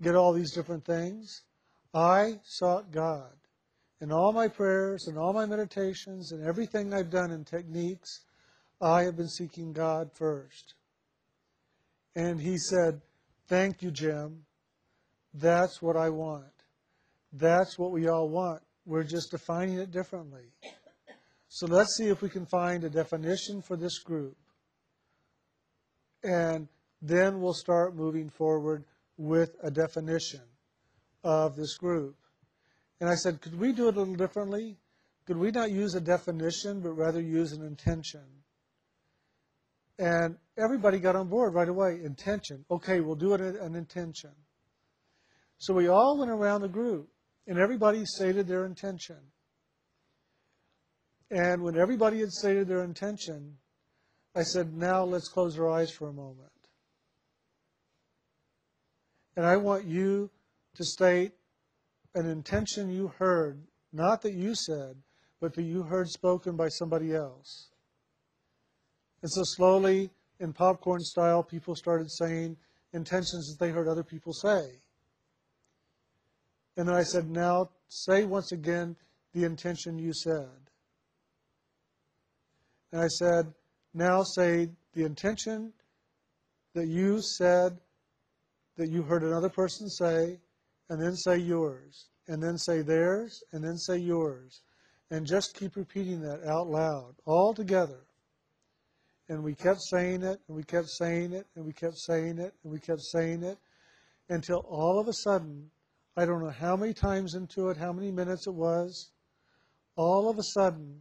get 0.00 0.14
all 0.14 0.32
these 0.32 0.52
different 0.52 0.84
things. 0.84 1.42
I 1.94 2.40
sought 2.44 2.90
God. 2.90 3.32
In 4.00 4.10
all 4.10 4.32
my 4.32 4.48
prayers 4.48 5.06
and 5.06 5.18
all 5.18 5.32
my 5.32 5.46
meditations 5.46 6.32
and 6.32 6.44
everything 6.44 6.92
I've 6.92 7.10
done 7.10 7.30
in 7.30 7.44
techniques, 7.44 8.20
I 8.80 9.02
have 9.02 9.16
been 9.16 9.28
seeking 9.28 9.72
God 9.72 10.10
first. 10.12 10.74
And 12.14 12.40
he 12.40 12.58
said, 12.58 13.00
Thank 13.48 13.82
you, 13.82 13.90
Jim. 13.90 14.44
That's 15.34 15.80
what 15.82 15.96
I 15.96 16.10
want. 16.10 16.44
That's 17.32 17.78
what 17.78 17.90
we 17.90 18.08
all 18.08 18.28
want. 18.28 18.62
We're 18.84 19.04
just 19.04 19.30
defining 19.30 19.78
it 19.78 19.90
differently. 19.90 20.52
So 21.48 21.66
let's 21.66 21.96
see 21.96 22.08
if 22.08 22.22
we 22.22 22.28
can 22.28 22.46
find 22.46 22.84
a 22.84 22.90
definition 22.90 23.62
for 23.62 23.76
this 23.76 23.98
group. 23.98 24.36
And 26.22 26.68
then 27.00 27.40
we'll 27.40 27.52
start 27.52 27.94
moving 27.94 28.30
forward 28.30 28.84
with 29.16 29.54
a 29.62 29.70
definition 29.70 30.42
of 31.24 31.56
this 31.56 31.76
group. 31.76 32.16
And 33.00 33.10
I 33.10 33.14
said, 33.16 33.40
could 33.40 33.58
we 33.58 33.72
do 33.72 33.88
it 33.88 33.96
a 33.96 33.98
little 33.98 34.14
differently? 34.14 34.76
Could 35.26 35.36
we 35.36 35.50
not 35.50 35.70
use 35.70 35.94
a 35.94 36.00
definition, 36.00 36.80
but 36.80 36.92
rather 36.92 37.20
use 37.20 37.52
an 37.52 37.64
intention? 37.64 38.22
And 40.02 40.36
everybody 40.58 40.98
got 40.98 41.14
on 41.14 41.28
board 41.28 41.54
right 41.54 41.68
away. 41.68 42.00
Intention. 42.02 42.64
Okay, 42.68 42.98
we'll 42.98 43.14
do 43.14 43.34
it 43.34 43.40
an 43.40 43.76
intention. 43.76 44.32
So 45.58 45.72
we 45.72 45.86
all 45.86 46.18
went 46.18 46.32
around 46.32 46.62
the 46.62 46.68
group, 46.68 47.08
and 47.46 47.56
everybody 47.56 48.04
stated 48.04 48.48
their 48.48 48.66
intention. 48.66 49.18
And 51.30 51.62
when 51.62 51.78
everybody 51.78 52.18
had 52.18 52.32
stated 52.32 52.66
their 52.66 52.82
intention, 52.82 53.58
I 54.34 54.42
said, 54.42 54.74
now 54.74 55.04
let's 55.04 55.28
close 55.28 55.56
our 55.56 55.70
eyes 55.70 55.92
for 55.92 56.08
a 56.08 56.12
moment. 56.12 56.50
And 59.36 59.46
I 59.46 59.56
want 59.56 59.84
you 59.84 60.30
to 60.74 60.84
state 60.84 61.30
an 62.16 62.26
intention 62.26 62.90
you 62.90 63.12
heard, 63.18 63.62
not 63.92 64.22
that 64.22 64.34
you 64.34 64.56
said, 64.56 64.96
but 65.40 65.54
that 65.54 65.62
you 65.62 65.84
heard 65.84 66.08
spoken 66.08 66.56
by 66.56 66.70
somebody 66.70 67.14
else. 67.14 67.68
And 69.22 69.30
so 69.30 69.42
slowly, 69.44 70.10
in 70.40 70.52
popcorn 70.52 71.00
style, 71.00 71.42
people 71.42 71.76
started 71.76 72.10
saying 72.10 72.56
intentions 72.92 73.48
that 73.48 73.64
they 73.64 73.70
heard 73.70 73.88
other 73.88 74.02
people 74.02 74.32
say. 74.32 74.64
And 76.76 76.88
then 76.88 76.94
I 76.94 77.02
said, 77.02 77.30
now 77.30 77.70
say 77.88 78.24
once 78.24 78.52
again 78.52 78.96
the 79.32 79.44
intention 79.44 79.98
you 79.98 80.12
said. 80.12 80.48
And 82.90 83.00
I 83.00 83.08
said, 83.08 83.52
now 83.94 84.22
say 84.22 84.70
the 84.94 85.04
intention 85.04 85.72
that 86.74 86.88
you 86.88 87.20
said 87.20 87.78
that 88.76 88.90
you 88.90 89.02
heard 89.02 89.22
another 89.22 89.48
person 89.48 89.88
say, 89.88 90.40
and 90.88 91.00
then 91.00 91.14
say 91.14 91.36
yours, 91.36 92.08
and 92.26 92.42
then 92.42 92.58
say 92.58 92.82
theirs, 92.82 93.42
and 93.52 93.62
then 93.62 93.76
say 93.76 93.96
yours. 93.96 94.62
And 95.10 95.26
just 95.26 95.54
keep 95.54 95.76
repeating 95.76 96.22
that 96.22 96.44
out 96.44 96.68
loud, 96.68 97.14
all 97.24 97.54
together. 97.54 98.00
And 99.32 99.42
we 99.42 99.54
kept 99.54 99.80
saying 99.80 100.22
it, 100.24 100.42
and 100.46 100.54
we 100.54 100.62
kept 100.62 100.90
saying 100.90 101.32
it, 101.32 101.46
and 101.56 101.64
we 101.64 101.72
kept 101.72 101.96
saying 101.96 102.38
it, 102.38 102.52
and 102.62 102.70
we 102.70 102.78
kept 102.78 103.00
saying 103.00 103.42
it, 103.42 103.56
until 104.28 104.58
all 104.68 105.00
of 105.00 105.08
a 105.08 105.12
sudden, 105.14 105.70
I 106.18 106.26
don't 106.26 106.44
know 106.44 106.50
how 106.50 106.76
many 106.76 106.92
times 106.92 107.32
into 107.32 107.70
it, 107.70 107.78
how 107.78 107.94
many 107.94 108.12
minutes 108.12 108.46
it 108.46 108.52
was, 108.52 109.10
all 109.96 110.28
of 110.28 110.38
a 110.38 110.42
sudden, 110.42 111.00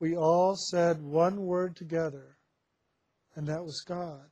we 0.00 0.16
all 0.16 0.56
said 0.56 1.00
one 1.00 1.46
word 1.46 1.76
together, 1.76 2.38
and 3.36 3.46
that 3.46 3.64
was 3.64 3.84
God. 3.86 4.28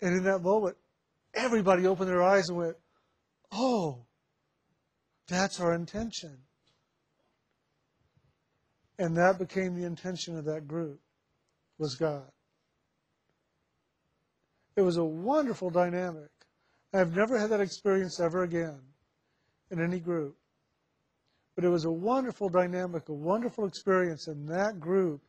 And 0.00 0.16
in 0.16 0.24
that 0.24 0.40
moment, 0.40 0.78
everybody 1.34 1.86
opened 1.86 2.08
their 2.08 2.22
eyes 2.22 2.48
and 2.48 2.56
went, 2.56 2.76
Oh, 3.52 4.06
that's 5.28 5.60
our 5.60 5.74
intention. 5.74 6.38
And 9.02 9.16
that 9.16 9.36
became 9.36 9.74
the 9.74 9.84
intention 9.84 10.38
of 10.38 10.44
that 10.44 10.68
group, 10.68 11.00
was 11.76 11.96
God. 11.96 12.30
It 14.76 14.82
was 14.82 14.96
a 14.96 15.04
wonderful 15.04 15.70
dynamic. 15.70 16.30
I've 16.94 17.16
never 17.16 17.36
had 17.36 17.50
that 17.50 17.60
experience 17.60 18.20
ever 18.20 18.44
again 18.44 18.78
in 19.72 19.82
any 19.82 19.98
group. 19.98 20.36
But 21.56 21.64
it 21.64 21.68
was 21.68 21.84
a 21.84 21.90
wonderful 21.90 22.48
dynamic, 22.48 23.08
a 23.08 23.12
wonderful 23.12 23.66
experience, 23.66 24.28
and 24.28 24.48
that 24.48 24.78
group 24.78 25.20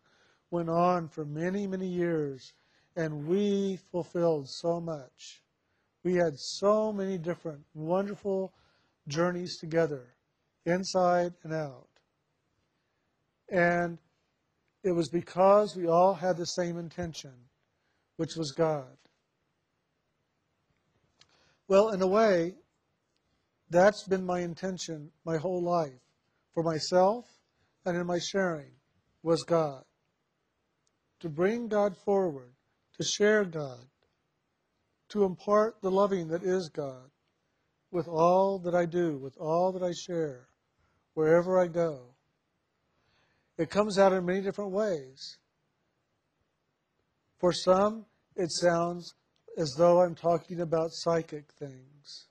went 0.51 0.69
on 0.69 1.07
for 1.07 1.25
many, 1.25 1.65
many 1.65 1.87
years, 1.87 2.53
and 2.95 3.25
we 3.25 3.79
fulfilled 3.91 4.47
so 4.47 4.79
much. 4.79 5.41
We 6.03 6.13
had 6.13 6.37
so 6.37 6.93
many 6.93 7.17
different 7.17 7.63
wonderful 7.73 8.53
journeys 9.07 9.57
together, 9.57 10.13
inside 10.63 11.33
and 11.41 11.53
out. 11.53 11.87
And 13.49 13.97
it 14.83 14.91
was 14.91 15.09
because 15.09 15.75
we 15.75 15.87
all 15.87 16.13
had 16.13 16.37
the 16.37 16.45
same 16.45 16.77
intention, 16.77 17.33
which 18.17 18.35
was 18.35 18.51
God. 18.51 18.97
Well, 21.67 21.89
in 21.89 22.01
a 22.01 22.07
way, 22.07 22.55
that's 23.69 24.03
been 24.03 24.25
my 24.25 24.41
intention 24.41 25.11
my 25.25 25.37
whole 25.37 25.63
life 25.63 25.99
for 26.53 26.63
myself 26.63 27.25
and 27.85 27.97
in 27.97 28.05
my 28.05 28.19
sharing 28.19 28.71
was 29.23 29.43
God. 29.43 29.83
To 31.21 31.29
bring 31.29 31.67
God 31.69 31.95
forward, 32.05 32.53
to 32.97 33.03
share 33.03 33.45
God, 33.45 33.85
to 35.09 35.23
impart 35.23 35.81
the 35.81 35.89
loving 35.89 36.27
that 36.27 36.43
is 36.43 36.69
God 36.69 37.09
with 37.91 38.07
all 38.07 38.59
that 38.59 38.75
I 38.75 38.85
do, 38.85 39.17
with 39.17 39.37
all 39.37 39.71
that 39.71 39.83
I 39.83 39.91
share, 39.91 40.47
wherever 41.13 41.59
I 41.59 41.67
go. 41.67 42.13
It 43.57 43.69
comes 43.69 43.99
out 43.99 44.13
in 44.13 44.25
many 44.25 44.41
different 44.41 44.71
ways. 44.71 45.37
For 47.39 47.53
some, 47.53 48.05
it 48.35 48.51
sounds 48.51 49.13
as 49.57 49.75
though 49.77 50.01
I'm 50.01 50.15
talking 50.15 50.61
about 50.61 50.91
psychic 50.91 51.51
things. 51.59 52.27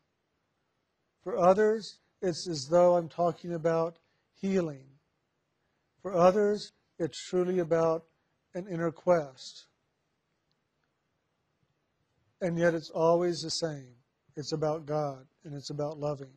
For 1.23 1.39
others, 1.39 1.99
it's 2.21 2.49
as 2.49 2.67
though 2.71 2.97
I'm 2.97 3.09
talking 3.09 3.55
about 3.55 3.99
healing. 4.41 4.87
For 6.03 6.15
others, 6.15 6.73
it's 6.99 7.29
truly 7.29 7.61
about 7.61 8.05
an 8.55 8.67
inner 8.69 8.91
quest. 8.91 9.67
And 12.41 12.59
yet 12.59 12.75
it's 12.75 12.91
always 12.91 13.41
the 13.41 13.51
same. 13.51 13.95
It's 14.37 14.53
about 14.53 14.87
God 14.87 15.27
and 15.45 15.55
it's 15.55 15.71
about 15.71 15.99
loving. 15.99 16.33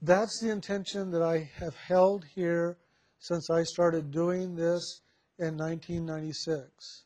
That's 0.00 0.40
the 0.40 0.50
intention 0.50 1.10
that 1.10 1.22
I 1.22 1.50
have 1.56 1.74
held 1.76 2.24
here 2.34 2.78
since 3.18 3.50
I 3.50 3.64
started 3.64 4.10
doing 4.10 4.54
this 4.54 5.00
in 5.38 5.56
1996 5.56 7.04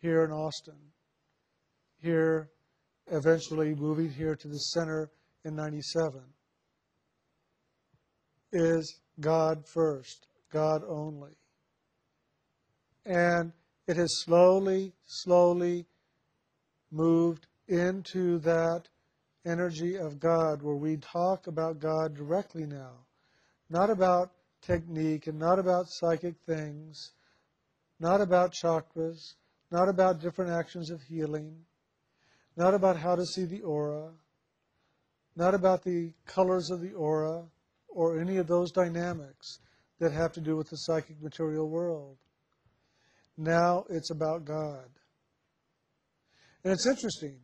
here 0.00 0.24
in 0.24 0.30
Austin. 0.30 0.78
Here, 2.00 2.50
eventually 3.08 3.74
moving 3.74 4.10
here 4.10 4.36
to 4.36 4.48
the 4.48 4.58
center 4.58 5.10
in 5.44 5.56
97 5.56 6.20
is 8.52 9.00
God 9.20 9.66
first, 9.66 10.28
God 10.52 10.82
only. 10.86 11.36
And 13.04 13.52
it 13.86 13.96
has 13.96 14.22
slowly, 14.22 14.92
slowly 15.06 15.86
moved 16.90 17.46
into 17.66 18.38
that 18.40 18.88
energy 19.44 19.96
of 19.96 20.18
God 20.18 20.62
where 20.62 20.76
we 20.76 20.96
talk 20.96 21.46
about 21.46 21.78
God 21.78 22.16
directly 22.16 22.66
now. 22.66 22.92
Not 23.70 23.90
about 23.90 24.32
technique 24.62 25.26
and 25.26 25.38
not 25.38 25.58
about 25.58 25.88
psychic 25.88 26.34
things, 26.46 27.12
not 28.00 28.20
about 28.20 28.52
chakras, 28.52 29.34
not 29.70 29.88
about 29.88 30.20
different 30.20 30.50
actions 30.50 30.90
of 30.90 31.02
healing, 31.02 31.56
not 32.56 32.74
about 32.74 32.96
how 32.96 33.14
to 33.14 33.26
see 33.26 33.44
the 33.44 33.62
aura, 33.62 34.10
not 35.36 35.54
about 35.54 35.82
the 35.82 36.12
colors 36.26 36.70
of 36.70 36.80
the 36.80 36.92
aura 36.92 37.44
or 37.88 38.20
any 38.20 38.36
of 38.36 38.46
those 38.46 38.70
dynamics 38.70 39.60
that 39.98 40.12
have 40.12 40.32
to 40.32 40.40
do 40.40 40.56
with 40.56 40.68
the 40.70 40.76
psychic 40.76 41.20
material 41.22 41.68
world. 41.68 42.16
Now 43.36 43.84
it's 43.88 44.10
about 44.10 44.44
God. 44.44 44.88
And 46.62 46.72
it's 46.72 46.86
interesting 46.86 47.38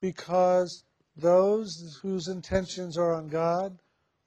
because 0.00 0.84
those 1.16 1.98
whose 2.02 2.28
intentions 2.28 2.98
are 2.98 3.14
on 3.14 3.28
God 3.28 3.78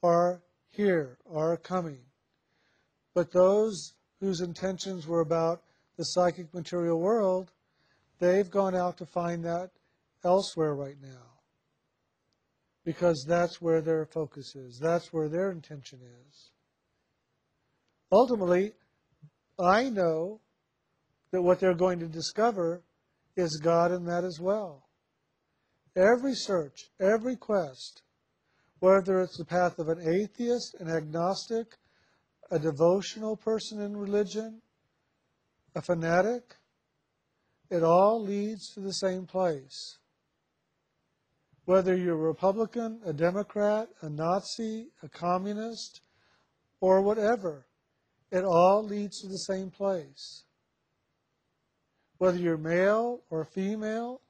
are 0.01 0.41
here, 0.71 1.17
are 1.31 1.57
coming. 1.57 1.99
But 3.13 3.31
those 3.31 3.93
whose 4.19 4.41
intentions 4.41 5.07
were 5.07 5.21
about 5.21 5.61
the 5.97 6.03
psychic 6.03 6.53
material 6.53 6.99
world, 6.99 7.51
they've 8.19 8.49
gone 8.49 8.75
out 8.75 8.97
to 8.97 9.05
find 9.05 9.43
that 9.45 9.71
elsewhere 10.23 10.75
right 10.75 10.97
now. 11.01 11.25
Because 12.85 13.25
that's 13.27 13.61
where 13.61 13.81
their 13.81 14.05
focus 14.05 14.55
is, 14.55 14.79
that's 14.79 15.13
where 15.13 15.27
their 15.27 15.51
intention 15.51 15.99
is. 16.01 16.51
Ultimately, 18.11 18.71
I 19.59 19.89
know 19.89 20.39
that 21.31 21.41
what 21.41 21.59
they're 21.59 21.75
going 21.75 21.99
to 21.99 22.07
discover 22.07 22.81
is 23.35 23.59
God 23.61 23.91
in 23.91 24.05
that 24.05 24.23
as 24.23 24.39
well. 24.39 24.88
Every 25.95 26.35
search, 26.35 26.89
every 26.99 27.35
quest, 27.35 28.03
whether 28.79 29.21
it's 29.21 29.37
the 29.37 29.45
path 29.45 29.79
of 29.79 29.89
an 29.89 30.01
atheist, 30.07 30.75
an 30.79 30.89
agnostic, 30.89 31.77
a 32.51 32.59
devotional 32.59 33.35
person 33.35 33.81
in 33.81 33.97
religion, 33.97 34.61
a 35.75 35.81
fanatic, 35.81 36.55
it 37.69 37.83
all 37.83 38.21
leads 38.21 38.73
to 38.73 38.79
the 38.79 38.93
same 38.93 39.25
place. 39.25 39.97
Whether 41.65 41.95
you're 41.95 42.15
a 42.15 42.17
Republican, 42.17 42.99
a 43.05 43.13
Democrat, 43.13 43.89
a 44.01 44.09
Nazi, 44.09 44.87
a 45.03 45.09
communist, 45.09 46.01
or 46.81 47.01
whatever, 47.01 47.67
it 48.31 48.43
all 48.43 48.83
leads 48.83 49.21
to 49.21 49.27
the 49.27 49.37
same 49.37 49.69
place. 49.69 50.45
Whether 52.17 52.39
you're 52.39 52.57
male 52.57 53.21
or 53.29 53.45
female, 53.45 54.21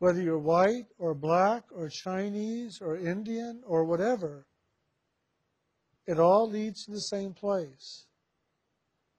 whether 0.00 0.20
you're 0.20 0.38
white 0.38 0.86
or 0.98 1.14
black 1.14 1.64
or 1.70 1.88
Chinese 1.88 2.80
or 2.80 2.96
Indian 2.96 3.62
or 3.66 3.84
whatever, 3.84 4.46
it 6.06 6.18
all 6.18 6.48
leads 6.48 6.84
to 6.84 6.90
the 6.90 7.00
same 7.00 7.34
place, 7.34 8.06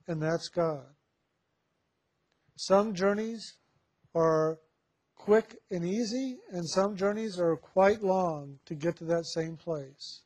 and 0.08 0.22
that's 0.22 0.50
God. 0.50 0.88
Some 2.56 2.96
journeys 2.96 3.54
are 4.16 4.58
quick 5.16 5.56
and 5.70 5.86
easy, 5.86 6.40
and 6.52 6.68
some 6.68 6.96
journeys 6.96 7.40
are 7.40 7.56
quite 7.56 8.02
long 8.02 8.58
to 8.66 8.74
get 8.74 8.98
to 8.98 9.06
that 9.06 9.28
same 9.28 9.56
place. 9.56 10.22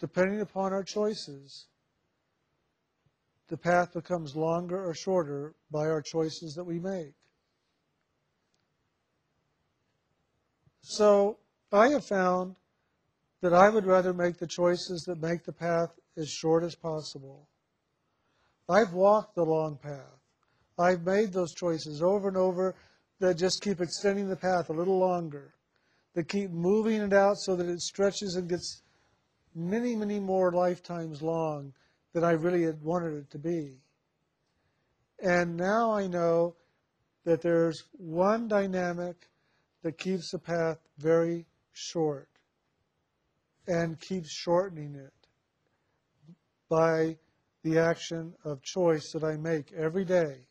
Depending 0.00 0.40
upon 0.40 0.72
our 0.72 0.82
choices, 0.82 1.66
the 3.46 3.56
path 3.56 3.92
becomes 3.92 4.34
longer 4.34 4.84
or 4.84 4.92
shorter 4.92 5.54
by 5.70 5.86
our 5.86 6.02
choices 6.02 6.54
that 6.56 6.64
we 6.64 6.80
make. 6.80 7.14
So 10.86 11.38
I 11.72 11.88
have 11.88 12.04
found 12.04 12.56
that 13.40 13.54
I 13.54 13.70
would 13.70 13.86
rather 13.86 14.12
make 14.12 14.36
the 14.36 14.46
choices 14.46 15.04
that 15.04 15.20
make 15.20 15.42
the 15.44 15.52
path 15.52 15.98
as 16.16 16.28
short 16.28 16.62
as 16.62 16.74
possible. 16.74 17.48
I've 18.68 18.92
walked 18.92 19.34
the 19.34 19.44
long 19.44 19.78
path. 19.78 20.20
I've 20.78 21.02
made 21.02 21.32
those 21.32 21.54
choices 21.54 22.02
over 22.02 22.28
and 22.28 22.36
over 22.36 22.74
that 23.18 23.38
just 23.38 23.62
keep 23.62 23.80
extending 23.80 24.28
the 24.28 24.36
path 24.36 24.68
a 24.68 24.74
little 24.74 24.98
longer, 24.98 25.54
that 26.14 26.28
keep 26.28 26.50
moving 26.50 27.00
it 27.00 27.14
out 27.14 27.38
so 27.38 27.56
that 27.56 27.66
it 27.66 27.80
stretches 27.80 28.36
and 28.36 28.48
gets 28.48 28.82
many, 29.54 29.96
many 29.96 30.20
more 30.20 30.52
lifetimes 30.52 31.22
long 31.22 31.72
than 32.12 32.24
I 32.24 32.32
really 32.32 32.62
had 32.62 32.82
wanted 32.82 33.14
it 33.14 33.30
to 33.30 33.38
be. 33.38 33.78
And 35.22 35.56
now 35.56 35.92
I 35.92 36.08
know 36.08 36.56
that 37.24 37.40
there's 37.40 37.84
one 37.92 38.48
dynamic 38.48 39.28
that 39.84 39.98
keeps 39.98 40.30
the 40.30 40.38
path 40.38 40.78
very 40.96 41.44
short 41.74 42.28
and 43.68 44.00
keeps 44.00 44.30
shortening 44.30 44.94
it 44.94 45.12
by 46.70 47.16
the 47.62 47.78
action 47.78 48.34
of 48.44 48.62
choice 48.62 49.12
that 49.12 49.22
I 49.22 49.36
make 49.36 49.72
every 49.74 50.06
day 50.06 50.48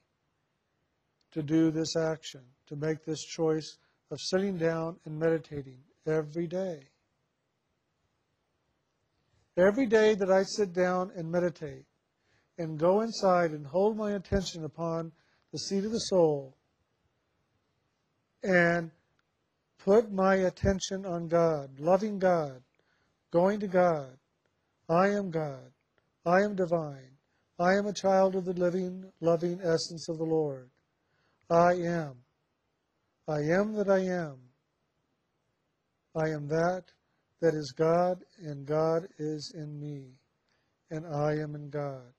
to 1.32 1.41
do 1.41 1.72
this 1.72 1.96
action, 1.98 2.41
to 2.67 2.76
make 2.76 3.04
this 3.04 3.24
choice 3.24 3.78
of 4.12 4.19
sitting 4.22 4.56
down 4.56 4.98
and 5.06 5.17
meditating 5.17 5.80
every 6.06 6.46
day. 6.46 6.84
Every 9.58 9.88
day 9.88 10.13
that 10.13 10.30
I 10.30 10.43
sit 10.43 10.74
down 10.74 11.12
and 11.15 11.32
meditate 11.32 11.86
and 12.60 12.78
go 12.78 13.02
inside 13.02 13.50
and 13.50 13.65
hold 13.65 13.98
my 13.98 14.12
attention 14.12 14.63
upon 14.63 15.12
the 15.52 15.58
seat 15.58 15.86
of 15.86 15.91
the 15.91 16.00
soul 16.00 16.56
and 18.43 18.91
put 19.84 20.12
my 20.12 20.36
attention 20.36 21.06
on 21.06 21.28
God, 21.28 21.78
loving 21.78 22.17
God, 22.17 22.63
going 23.32 23.60
to 23.60 23.67
God. 23.67 24.17
I 24.89 25.10
am 25.10 25.30
God. 25.30 25.72
I 26.26 26.41
am 26.41 26.56
divine. 26.56 27.17
I 27.60 27.74
am 27.74 27.86
a 27.86 27.93
child 27.93 28.36
of 28.36 28.46
the 28.46 28.54
living, 28.54 29.12
loving 29.19 29.60
essence 29.62 30.08
of 30.08 30.17
the 30.17 30.24
Lord. 30.24 30.69
I 31.50 31.74
am. 31.74 32.15
I 33.28 33.39
am 33.39 33.74
that 33.74 33.89
I 33.89 34.00
am. 34.00 34.38
I 36.15 36.30
am 36.30 36.48
that 36.48 36.84
that 37.41 37.54
is 37.54 37.74
God, 37.78 38.24
and 38.41 38.65
God 38.65 39.10
is 39.19 39.52
in 39.54 39.78
me, 39.78 40.13
and 40.91 41.06
I 41.06 41.34
am 41.34 41.56
in 41.56 41.69
God. 41.69 42.13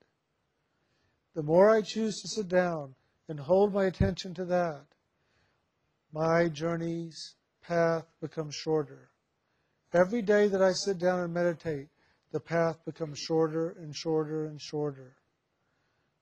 The 1.34 1.42
more 1.42 1.70
I 1.70 1.80
choose 1.80 2.20
to 2.20 2.28
sit 2.28 2.48
down 2.48 2.94
and 3.28 3.40
hold 3.40 3.72
my 3.72 3.86
attention 3.86 4.34
to 4.34 4.44
that, 4.44 4.84
my 6.12 6.48
journeys 6.48 7.36
path 7.66 8.04
becomes 8.20 8.54
shorter. 8.54 9.10
Every 9.92 10.22
day 10.22 10.48
that 10.48 10.62
I 10.62 10.72
sit 10.72 10.98
down 10.98 11.20
and 11.20 11.32
meditate, 11.32 11.88
the 12.32 12.40
path 12.40 12.84
becomes 12.84 13.18
shorter 13.18 13.76
and 13.78 13.94
shorter 13.94 14.46
and 14.46 14.60
shorter. 14.60 15.16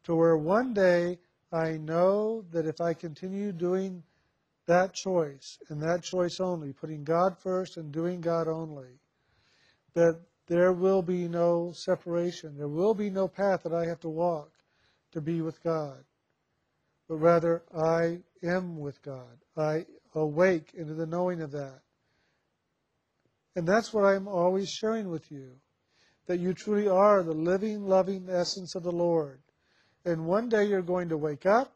To 0.05 0.15
where 0.15 0.37
one 0.37 0.75
day 0.75 1.19
I 1.53 1.79
know 1.79 2.45
that 2.53 2.67
if 2.67 2.81
I 2.81 2.95
continue 2.95 3.53
doing 3.53 4.03
that 4.67 4.95
choice 4.95 5.59
and 5.69 5.83
that 5.83 6.03
choice 6.03 6.39
only, 6.41 6.73
putting 6.73 7.05
God 7.05 7.39
first 7.39 7.77
and 7.77 7.93
doing 7.93 8.21
God 8.21 8.47
only, 8.49 9.01
that 9.95 10.21
there 10.47 10.73
will 10.73 11.03
be 11.03 11.29
no 11.29 11.73
separation. 11.75 12.57
There 12.57 12.69
will 12.69 12.95
be 12.95 13.11
no 13.11 13.29
path 13.29 13.63
that 13.63 13.73
I 13.73 13.87
have 13.87 14.01
to 14.01 14.09
walk 14.09 14.51
to 15.13 15.21
be 15.21 15.41
with 15.41 15.63
God. 15.63 16.05
But 17.09 17.17
rather, 17.17 17.63
I 17.75 18.21
am 18.43 18.79
with 18.79 19.01
God. 19.03 19.39
I 19.57 19.87
awake 20.15 20.73
into 20.75 20.95
the 20.95 21.07
knowing 21.07 21.41
of 21.41 21.53
that. 21.53 21.81
And 23.55 23.67
that's 23.67 23.93
what 23.93 24.05
I'm 24.05 24.29
always 24.29 24.69
sharing 24.69 25.09
with 25.09 25.31
you 25.31 25.53
that 26.27 26.39
you 26.39 26.55
truly 26.55 26.89
are 26.89 27.23
the 27.23 27.33
living, 27.33 27.83
loving 27.83 28.29
essence 28.31 28.75
of 28.75 28.83
the 28.83 28.93
Lord. 28.93 29.41
And 30.05 30.25
one 30.25 30.49
day 30.49 30.65
you're 30.65 30.81
going 30.83 31.09
to 31.09 31.17
wake 31.17 31.47
up 31.47 31.75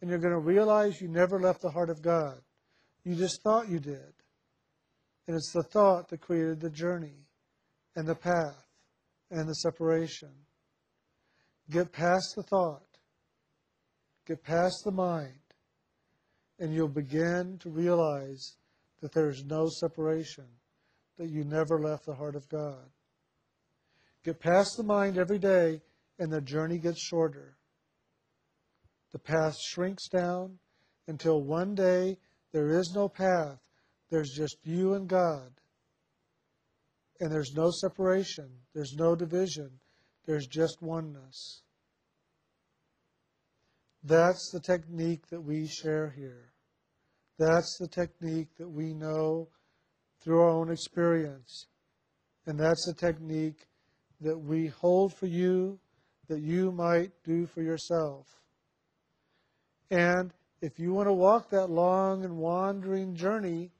and 0.00 0.10
you're 0.10 0.18
going 0.18 0.32
to 0.32 0.38
realize 0.38 1.00
you 1.00 1.08
never 1.08 1.38
left 1.38 1.62
the 1.62 1.70
heart 1.70 1.90
of 1.90 2.02
God. 2.02 2.40
You 3.04 3.14
just 3.14 3.42
thought 3.42 3.68
you 3.68 3.78
did. 3.78 4.12
And 5.26 5.36
it's 5.36 5.52
the 5.52 5.62
thought 5.62 6.08
that 6.08 6.20
created 6.20 6.60
the 6.60 6.70
journey 6.70 7.26
and 7.94 8.06
the 8.06 8.14
path 8.14 8.66
and 9.30 9.48
the 9.48 9.54
separation. 9.54 10.30
Get 11.70 11.92
past 11.92 12.36
the 12.36 12.42
thought, 12.42 12.86
get 14.26 14.42
past 14.42 14.84
the 14.84 14.92
mind, 14.92 15.32
and 16.58 16.72
you'll 16.74 16.88
begin 16.88 17.58
to 17.58 17.70
realize 17.70 18.56
that 19.00 19.12
there's 19.12 19.44
no 19.44 19.68
separation, 19.68 20.46
that 21.18 21.28
you 21.28 21.44
never 21.44 21.80
left 21.80 22.06
the 22.06 22.14
heart 22.14 22.36
of 22.36 22.48
God. 22.48 22.88
Get 24.24 24.40
past 24.40 24.76
the 24.76 24.82
mind 24.82 25.18
every 25.18 25.38
day, 25.38 25.80
and 26.18 26.32
the 26.32 26.40
journey 26.40 26.78
gets 26.78 27.00
shorter. 27.00 27.56
The 29.12 29.18
path 29.18 29.56
shrinks 29.60 30.08
down 30.08 30.58
until 31.06 31.42
one 31.42 31.74
day 31.74 32.18
there 32.52 32.70
is 32.70 32.92
no 32.94 33.08
path. 33.08 33.60
There's 34.10 34.32
just 34.36 34.56
you 34.64 34.94
and 34.94 35.08
God. 35.08 35.52
And 37.20 37.30
there's 37.30 37.52
no 37.54 37.70
separation. 37.70 38.48
There's 38.74 38.94
no 38.96 39.14
division. 39.14 39.70
There's 40.26 40.46
just 40.46 40.82
oneness. 40.82 41.62
That's 44.06 44.50
the 44.52 44.60
technique 44.60 45.26
that 45.30 45.40
we 45.40 45.66
share 45.66 46.14
here. 46.16 46.52
That's 47.40 47.76
the 47.76 47.88
technique 47.88 48.56
that 48.56 48.68
we 48.68 48.94
know 48.94 49.48
through 50.22 50.42
our 50.42 50.48
own 50.48 50.70
experience. 50.70 51.66
And 52.46 52.56
that's 52.58 52.86
the 52.86 52.94
technique 52.94 53.66
that 54.20 54.38
we 54.38 54.68
hold 54.68 55.12
for 55.12 55.26
you 55.26 55.80
that 56.28 56.40
you 56.40 56.70
might 56.70 57.10
do 57.24 57.46
for 57.46 57.62
yourself. 57.62 58.28
And 59.90 60.32
if 60.60 60.78
you 60.78 60.92
want 60.92 61.08
to 61.08 61.12
walk 61.12 61.50
that 61.50 61.68
long 61.68 62.24
and 62.24 62.36
wandering 62.36 63.16
journey, 63.16 63.72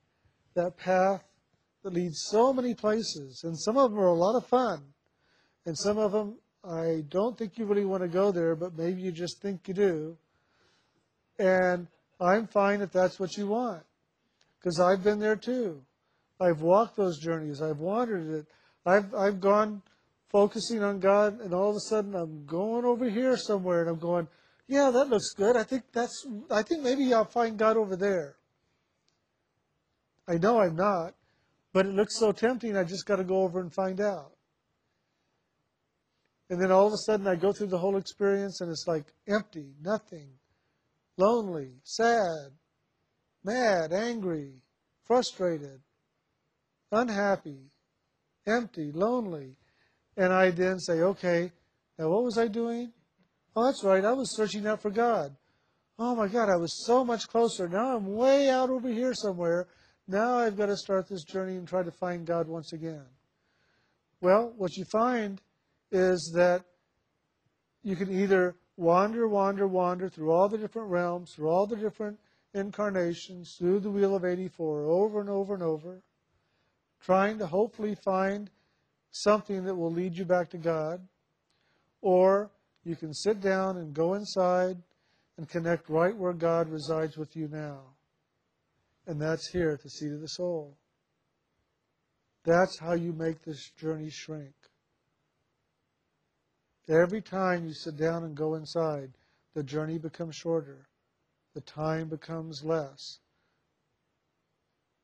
that 0.54 0.76
path 0.76 1.22
that 1.84 1.92
leads 1.92 2.26
so 2.30 2.52
many 2.52 2.74
places, 2.74 3.42
and 3.44 3.56
some 3.56 3.76
of 3.76 3.92
them 3.92 4.00
are 4.00 4.06
a 4.06 4.12
lot 4.12 4.36
of 4.36 4.44
fun, 4.46 4.82
and 5.66 5.78
some 5.78 5.98
of 5.98 6.10
them 6.10 6.36
I 6.68 7.04
don't 7.08 7.38
think 7.38 7.58
you 7.58 7.64
really 7.64 7.84
want 7.84 8.02
to 8.02 8.08
go 8.08 8.32
there, 8.32 8.56
but 8.56 8.76
maybe 8.76 9.00
you 9.00 9.12
just 9.12 9.40
think 9.40 9.68
you 9.68 9.74
do. 9.74 10.16
And 11.38 11.86
I'm 12.20 12.46
fine 12.46 12.80
if 12.80 12.90
that's 12.92 13.20
what 13.20 13.36
you 13.36 13.46
want, 13.46 13.82
because 14.58 14.80
I've 14.80 15.04
been 15.04 15.20
there 15.20 15.36
too. 15.36 15.82
I've 16.40 16.62
walked 16.62 16.96
those 16.96 17.18
journeys. 17.18 17.62
I've 17.62 17.78
wandered 17.78 18.40
it. 18.40 18.46
I've 18.84 19.14
I've 19.14 19.40
gone 19.40 19.82
focusing 20.28 20.82
on 20.82 20.98
God, 20.98 21.40
and 21.40 21.54
all 21.54 21.70
of 21.70 21.76
a 21.76 21.80
sudden 21.80 22.14
I'm 22.14 22.46
going 22.46 22.84
over 22.84 23.08
here 23.08 23.36
somewhere, 23.36 23.82
and 23.82 23.90
I'm 23.90 23.98
going, 23.98 24.28
yeah, 24.66 24.90
that 24.90 25.08
looks 25.08 25.30
good. 25.34 25.56
I 25.56 25.62
think 25.62 25.84
that's. 25.92 26.26
I 26.50 26.62
think 26.62 26.82
maybe 26.82 27.12
I'll 27.14 27.24
find 27.24 27.56
God 27.56 27.76
over 27.76 27.96
there. 27.96 28.36
I 30.26 30.38
know 30.38 30.60
I'm 30.60 30.74
not, 30.74 31.14
but 31.72 31.86
it 31.86 31.94
looks 31.94 32.18
so 32.18 32.32
tempting. 32.32 32.76
I 32.76 32.82
just 32.82 33.06
got 33.06 33.16
to 33.16 33.24
go 33.24 33.42
over 33.42 33.60
and 33.60 33.72
find 33.72 34.00
out. 34.00 34.32
And 36.48 36.60
then 36.60 36.70
all 36.70 36.86
of 36.86 36.92
a 36.92 36.98
sudden, 36.98 37.26
I 37.26 37.34
go 37.34 37.52
through 37.52 37.68
the 37.68 37.78
whole 37.78 37.96
experience, 37.96 38.60
and 38.60 38.70
it's 38.70 38.86
like 38.86 39.06
empty, 39.28 39.74
nothing, 39.82 40.28
lonely, 41.16 41.72
sad, 41.82 42.52
mad, 43.42 43.92
angry, 43.92 44.52
frustrated, 45.04 45.80
unhappy, 46.92 47.70
empty, 48.46 48.92
lonely. 48.92 49.56
And 50.16 50.32
I 50.32 50.50
then 50.50 50.78
say, 50.78 51.00
okay, 51.00 51.52
now 51.98 52.10
what 52.10 52.24
was 52.24 52.38
I 52.38 52.48
doing? 52.48 52.92
Oh, 53.56 53.64
that's 53.64 53.82
right, 53.82 54.04
I 54.04 54.12
was 54.12 54.36
searching 54.36 54.66
out 54.66 54.82
for 54.82 54.90
God. 54.90 55.34
Oh 55.98 56.14
my 56.14 56.28
God, 56.28 56.50
I 56.50 56.56
was 56.56 56.84
so 56.84 57.04
much 57.04 57.26
closer. 57.26 57.68
Now 57.68 57.96
I'm 57.96 58.14
way 58.14 58.50
out 58.50 58.68
over 58.68 58.88
here 58.88 59.14
somewhere. 59.14 59.66
Now 60.06 60.38
I've 60.38 60.56
got 60.56 60.66
to 60.66 60.76
start 60.76 61.08
this 61.08 61.24
journey 61.24 61.56
and 61.56 61.66
try 61.66 61.82
to 61.82 61.90
find 61.90 62.26
God 62.26 62.48
once 62.48 62.74
again. 62.74 63.06
Well, 64.20 64.52
what 64.56 64.76
you 64.76 64.84
find 64.84 65.40
is 65.90 66.32
that 66.34 66.64
you 67.82 67.96
can 67.96 68.10
either 68.10 68.56
wander, 68.76 69.28
wander, 69.28 69.66
wander 69.66 70.08
through 70.08 70.32
all 70.32 70.48
the 70.48 70.58
different 70.58 70.88
realms, 70.88 71.32
through 71.34 71.48
all 71.48 71.66
the 71.66 71.76
different 71.76 72.18
incarnations, 72.54 73.54
through 73.58 73.80
the 73.80 73.90
Wheel 73.90 74.16
of 74.16 74.24
84, 74.24 74.86
over 74.86 75.20
and 75.20 75.30
over 75.30 75.54
and 75.54 75.62
over, 75.62 76.02
trying 77.00 77.38
to 77.38 77.46
hopefully 77.46 77.94
find 78.04 78.50
something 79.10 79.64
that 79.64 79.74
will 79.74 79.92
lead 79.92 80.16
you 80.16 80.24
back 80.24 80.50
to 80.50 80.58
God, 80.58 81.00
or 82.02 82.50
you 82.84 82.96
can 82.96 83.12
sit 83.14 83.40
down 83.40 83.78
and 83.78 83.94
go 83.94 84.14
inside 84.14 84.76
and 85.38 85.48
connect 85.48 85.88
right 85.88 86.16
where 86.16 86.32
God 86.32 86.68
resides 86.68 87.16
with 87.16 87.36
you 87.36 87.48
now. 87.48 87.80
And 89.06 89.20
that's 89.20 89.48
here 89.48 89.70
at 89.70 89.82
the 89.82 89.90
seat 89.90 90.12
of 90.12 90.20
the 90.20 90.28
soul. 90.28 90.76
That's 92.44 92.78
how 92.78 92.94
you 92.94 93.12
make 93.12 93.42
this 93.42 93.70
journey 93.78 94.10
shrink. 94.10 94.54
Every 96.88 97.20
time 97.20 97.66
you 97.66 97.72
sit 97.72 97.96
down 97.96 98.22
and 98.22 98.36
go 98.36 98.54
inside, 98.54 99.10
the 99.54 99.62
journey 99.62 99.98
becomes 99.98 100.36
shorter. 100.36 100.86
The 101.54 101.60
time 101.62 102.08
becomes 102.08 102.62
less 102.62 103.18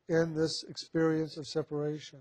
in 0.07 0.33
this 0.33 0.63
experience 0.69 1.37
of 1.37 1.47
separation. 1.47 2.19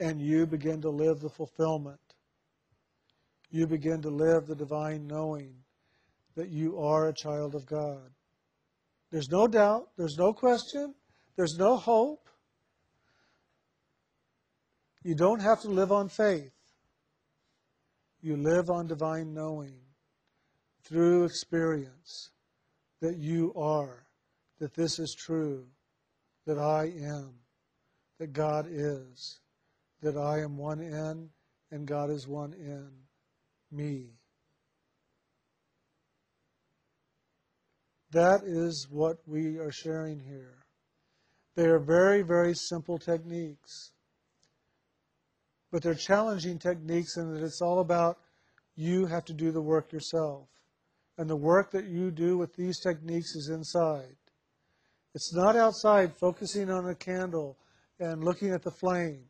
And 0.00 0.20
you 0.20 0.46
begin 0.46 0.80
to 0.82 0.90
live 0.90 1.20
the 1.20 1.28
fulfillment. 1.28 2.00
You 3.50 3.66
begin 3.66 4.02
to 4.02 4.10
live 4.10 4.46
the 4.46 4.54
divine 4.54 5.06
knowing 5.06 5.54
that 6.36 6.48
you 6.48 6.78
are 6.78 7.08
a 7.08 7.14
child 7.14 7.54
of 7.54 7.66
God. 7.66 8.10
There's 9.10 9.30
no 9.30 9.46
doubt, 9.46 9.88
there's 9.96 10.16
no 10.18 10.32
question, 10.32 10.94
there's 11.36 11.56
no 11.58 11.76
hope. 11.76 12.28
You 15.02 15.14
don't 15.14 15.40
have 15.40 15.62
to 15.62 15.68
live 15.68 15.92
on 15.92 16.08
faith. 16.08 16.55
You 18.22 18.36
live 18.36 18.70
on 18.70 18.86
divine 18.86 19.32
knowing 19.34 19.78
through 20.84 21.24
experience 21.24 22.30
that 23.00 23.16
you 23.18 23.52
are, 23.54 24.06
that 24.58 24.74
this 24.74 24.98
is 24.98 25.14
true, 25.14 25.66
that 26.46 26.58
I 26.58 26.84
am, 26.84 27.34
that 28.18 28.32
God 28.32 28.66
is, 28.70 29.40
that 30.02 30.16
I 30.16 30.40
am 30.40 30.56
one 30.56 30.80
in 30.80 31.28
and 31.70 31.86
God 31.86 32.10
is 32.10 32.26
one 32.26 32.52
in 32.52 32.90
me. 33.70 34.06
That 38.12 38.42
is 38.44 38.86
what 38.90 39.18
we 39.26 39.58
are 39.58 39.72
sharing 39.72 40.20
here. 40.20 40.64
They 41.56 41.66
are 41.66 41.80
very, 41.80 42.22
very 42.22 42.54
simple 42.54 42.98
techniques 42.98 43.92
but 45.76 45.82
they're 45.82 45.94
challenging 45.94 46.58
techniques 46.58 47.18
and 47.18 47.36
that 47.36 47.44
it's 47.44 47.60
all 47.60 47.80
about 47.80 48.16
you 48.76 49.04
have 49.04 49.26
to 49.26 49.34
do 49.34 49.52
the 49.52 49.60
work 49.60 49.92
yourself. 49.92 50.48
And 51.18 51.28
the 51.28 51.36
work 51.36 51.70
that 51.72 51.84
you 51.84 52.10
do 52.10 52.38
with 52.38 52.56
these 52.56 52.80
techniques 52.80 53.36
is 53.36 53.50
inside. 53.50 54.16
It's 55.14 55.34
not 55.34 55.54
outside 55.54 56.16
focusing 56.16 56.70
on 56.70 56.88
a 56.88 56.94
candle 56.94 57.58
and 58.00 58.24
looking 58.24 58.52
at 58.52 58.62
the 58.62 58.70
flame 58.70 59.24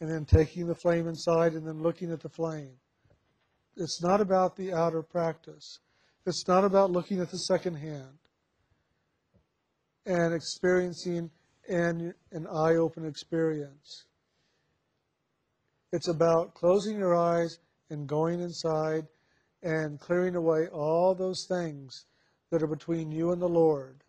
and 0.00 0.08
then 0.08 0.24
taking 0.24 0.68
the 0.68 0.76
flame 0.76 1.08
inside 1.08 1.54
and 1.54 1.66
then 1.66 1.82
looking 1.82 2.12
at 2.12 2.20
the 2.20 2.28
flame. 2.28 2.76
It's 3.76 4.00
not 4.00 4.20
about 4.20 4.54
the 4.54 4.72
outer 4.72 5.02
practice. 5.02 5.80
It's 6.24 6.46
not 6.46 6.62
about 6.62 6.92
looking 6.92 7.18
at 7.18 7.32
the 7.32 7.38
second 7.38 7.74
hand 7.74 8.18
and 10.06 10.32
experiencing 10.32 11.32
an, 11.68 12.14
an 12.30 12.46
eye 12.46 12.76
open 12.76 13.04
experience. 13.04 14.04
It's 15.94 16.08
about 16.08 16.54
closing 16.54 16.98
your 16.98 17.14
eyes 17.14 17.60
and 17.88 18.08
going 18.08 18.40
inside 18.40 19.06
and 19.62 20.00
clearing 20.00 20.34
away 20.34 20.66
all 20.72 21.14
those 21.14 21.46
things 21.48 22.06
that 22.50 22.64
are 22.64 22.66
between 22.66 23.12
you 23.12 23.30
and 23.30 23.40
the 23.40 23.48
Lord 23.48 24.02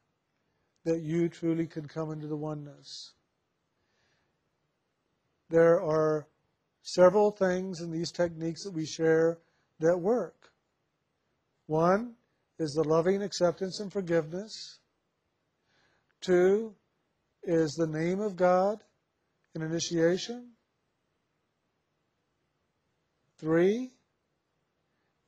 that 0.86 1.04
you 1.04 1.30
truly 1.30 1.68
can 1.68 1.88
come 1.88 2.12
into 2.12 2.26
the 2.26 2.36
oneness. 2.36 3.14
There 5.52 5.80
are 5.80 6.28
several 6.82 7.30
things 7.30 7.82
in 7.82 7.92
these 7.92 8.12
techniques 8.12 8.64
that 8.64 8.74
we 8.74 8.88
share 8.88 9.38
that 9.80 10.00
work. 10.00 10.50
One 11.68 12.16
is 12.58 12.74
the 12.74 12.90
loving 12.90 13.22
acceptance 13.22 13.80
and 13.80 13.94
forgiveness. 13.94 14.80
Two 16.20 16.74
is 17.44 17.76
the 17.76 17.86
name 17.86 18.22
of 18.22 18.36
God 18.36 18.84
in 19.54 19.62
initiation. 19.62 20.55
Three 23.38 23.92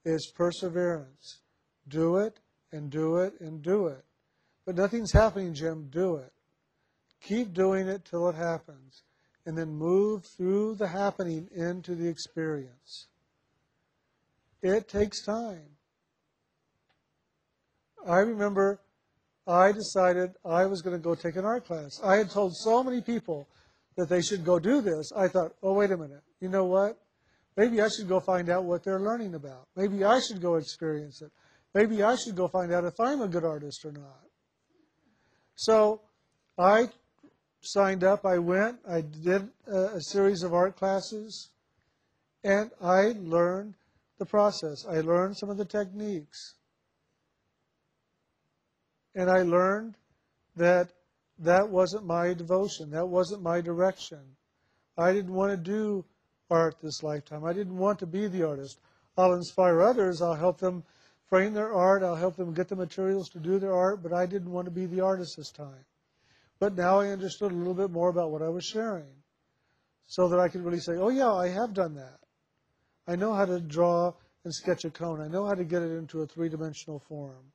is 0.06 0.32
perseverance. 0.36 1.40
Do 1.88 2.18
it 2.18 2.40
and 2.72 2.90
do 2.90 3.18
it 3.18 3.34
and 3.40 3.62
do 3.62 3.88
it. 3.88 4.04
But 4.66 4.76
nothing's 4.76 5.12
happening, 5.12 5.54
Jim. 5.54 5.88
Do 5.90 6.18
it. 6.18 6.32
Keep 7.22 7.54
doing 7.54 7.88
it 7.88 8.06
till 8.06 8.28
it 8.30 8.36
happens. 8.36 9.04
And 9.46 9.58
then 9.58 9.70
move 9.70 10.26
through 10.26 10.76
the 10.76 10.88
happening 10.88 11.48
into 11.56 11.96
the 11.96 12.08
experience. 12.08 13.08
It 14.62 14.90
takes 14.90 15.24
time. 15.24 15.78
I 18.06 18.20
remember 18.20 18.82
I 19.48 19.72
decided 19.72 20.32
I 20.44 20.66
was 20.66 20.82
going 20.82 20.96
to 20.96 21.02
go 21.02 21.16
take 21.16 21.38
an 21.38 21.46
art 21.46 21.66
class. 21.66 22.00
I 22.04 22.18
had 22.18 22.30
told 22.30 22.56
so 22.56 22.84
many 22.84 23.02
people 23.02 23.48
that 23.96 24.10
they 24.10 24.22
should 24.22 24.44
go 24.44 24.60
do 24.60 24.82
this. 24.82 25.12
I 25.16 25.28
thought, 25.28 25.54
oh, 25.64 25.74
wait 25.74 25.92
a 25.92 25.98
minute. 25.98 26.24
You 26.42 26.50
know 26.50 26.66
what? 26.66 26.98
Maybe 27.58 27.82
I 27.82 27.90
should 27.90 28.08
go 28.08 28.20
find 28.20 28.50
out 28.50 28.66
what 28.66 28.84
they're 28.84 29.00
learning 29.00 29.34
about. 29.34 29.68
Maybe 29.76 30.04
I 30.04 30.20
should 30.20 30.40
go 30.42 30.56
experience 30.56 31.24
it. 31.24 31.32
Maybe 31.74 32.04
I 32.04 32.16
should 32.16 32.36
go 32.36 32.48
find 32.48 32.72
out 32.72 32.86
if 32.86 33.00
I'm 33.00 33.22
a 33.22 33.28
good 33.28 33.44
artist 33.44 33.84
or 33.84 33.92
not. 33.92 34.22
So 35.56 36.02
I 36.58 36.90
signed 37.62 38.04
up. 38.04 38.26
I 38.26 38.38
went. 38.38 38.78
I 38.88 39.02
did 39.02 39.50
a, 39.66 39.96
a 39.96 40.02
series 40.02 40.44
of 40.44 40.54
art 40.54 40.78
classes. 40.78 41.50
And 42.44 42.70
I 42.80 43.16
learned 43.20 43.74
the 44.20 44.26
process. 44.26 44.86
I 44.88 45.02
learned 45.02 45.36
some 45.36 45.50
of 45.50 45.58
the 45.58 45.66
techniques. 45.66 46.56
And 49.16 49.32
I 49.32 49.42
learned 49.42 49.96
that 50.56 50.90
that 51.40 51.68
wasn't 51.70 52.06
my 52.06 52.36
devotion. 52.36 52.92
That 52.92 53.08
wasn't 53.08 53.42
my 53.42 53.62
direction. 53.62 54.20
I 54.96 55.12
didn't 55.12 55.34
want 55.34 55.52
to 55.52 55.58
do 55.58 56.06
art 56.50 56.76
this 56.82 57.04
lifetime. 57.04 57.44
I 57.44 57.54
didn't 57.54 57.78
want 57.78 58.00
to 58.00 58.06
be 58.06 58.28
the 58.28 58.48
artist. 58.48 58.80
I'll 59.18 59.34
inspire 59.34 59.82
others. 59.82 60.22
I'll 60.22 60.34
help 60.34 60.60
them 60.60 60.84
frame 61.30 61.54
their 61.54 61.74
art. 61.74 62.04
I'll 62.04 62.16
help 62.16 62.36
them 62.36 62.54
get 62.54 62.68
the 62.68 62.76
materials 62.76 63.30
to 63.30 63.40
do 63.40 63.60
their 63.60 63.74
art, 63.74 64.02
but 64.02 64.14
I 64.14 64.26
didn't 64.26 64.52
want 64.52 64.66
to 64.66 64.72
be 64.72 64.86
the 64.86 65.02
artist 65.02 65.38
this 65.38 65.52
time. 65.52 65.86
But 66.60 66.76
now 66.76 67.00
I 67.00 67.10
understood 67.10 67.52
a 67.52 67.56
little 67.56 67.74
bit 67.74 67.92
more 67.92 68.10
about 68.10 68.32
what 68.32 68.42
I 68.42 68.50
was 68.50 68.66
sharing. 68.66 69.14
so 70.08 70.30
that 70.30 70.40
I 70.40 70.48
could 70.48 70.64
really 70.64 70.80
say, 70.80 70.94
oh, 70.94 71.10
yeah, 71.10 71.34
I 71.34 71.50
have 71.50 71.74
done 71.74 71.96
that. 71.96 72.20
I 73.08 73.16
know 73.16 73.34
how 73.34 73.46
to 73.46 73.60
draw 73.60 74.14
and 74.44 74.54
sketch 74.54 74.86
a 74.86 74.90
cone. 74.90 75.22
I 75.22 75.28
know 75.28 75.46
how 75.46 75.54
to 75.54 75.66
get 75.66 75.82
it 75.82 75.92
into 75.92 76.22
a 76.22 76.28
three 76.28 76.50
dimensional 76.50 77.00
form. 77.00 77.52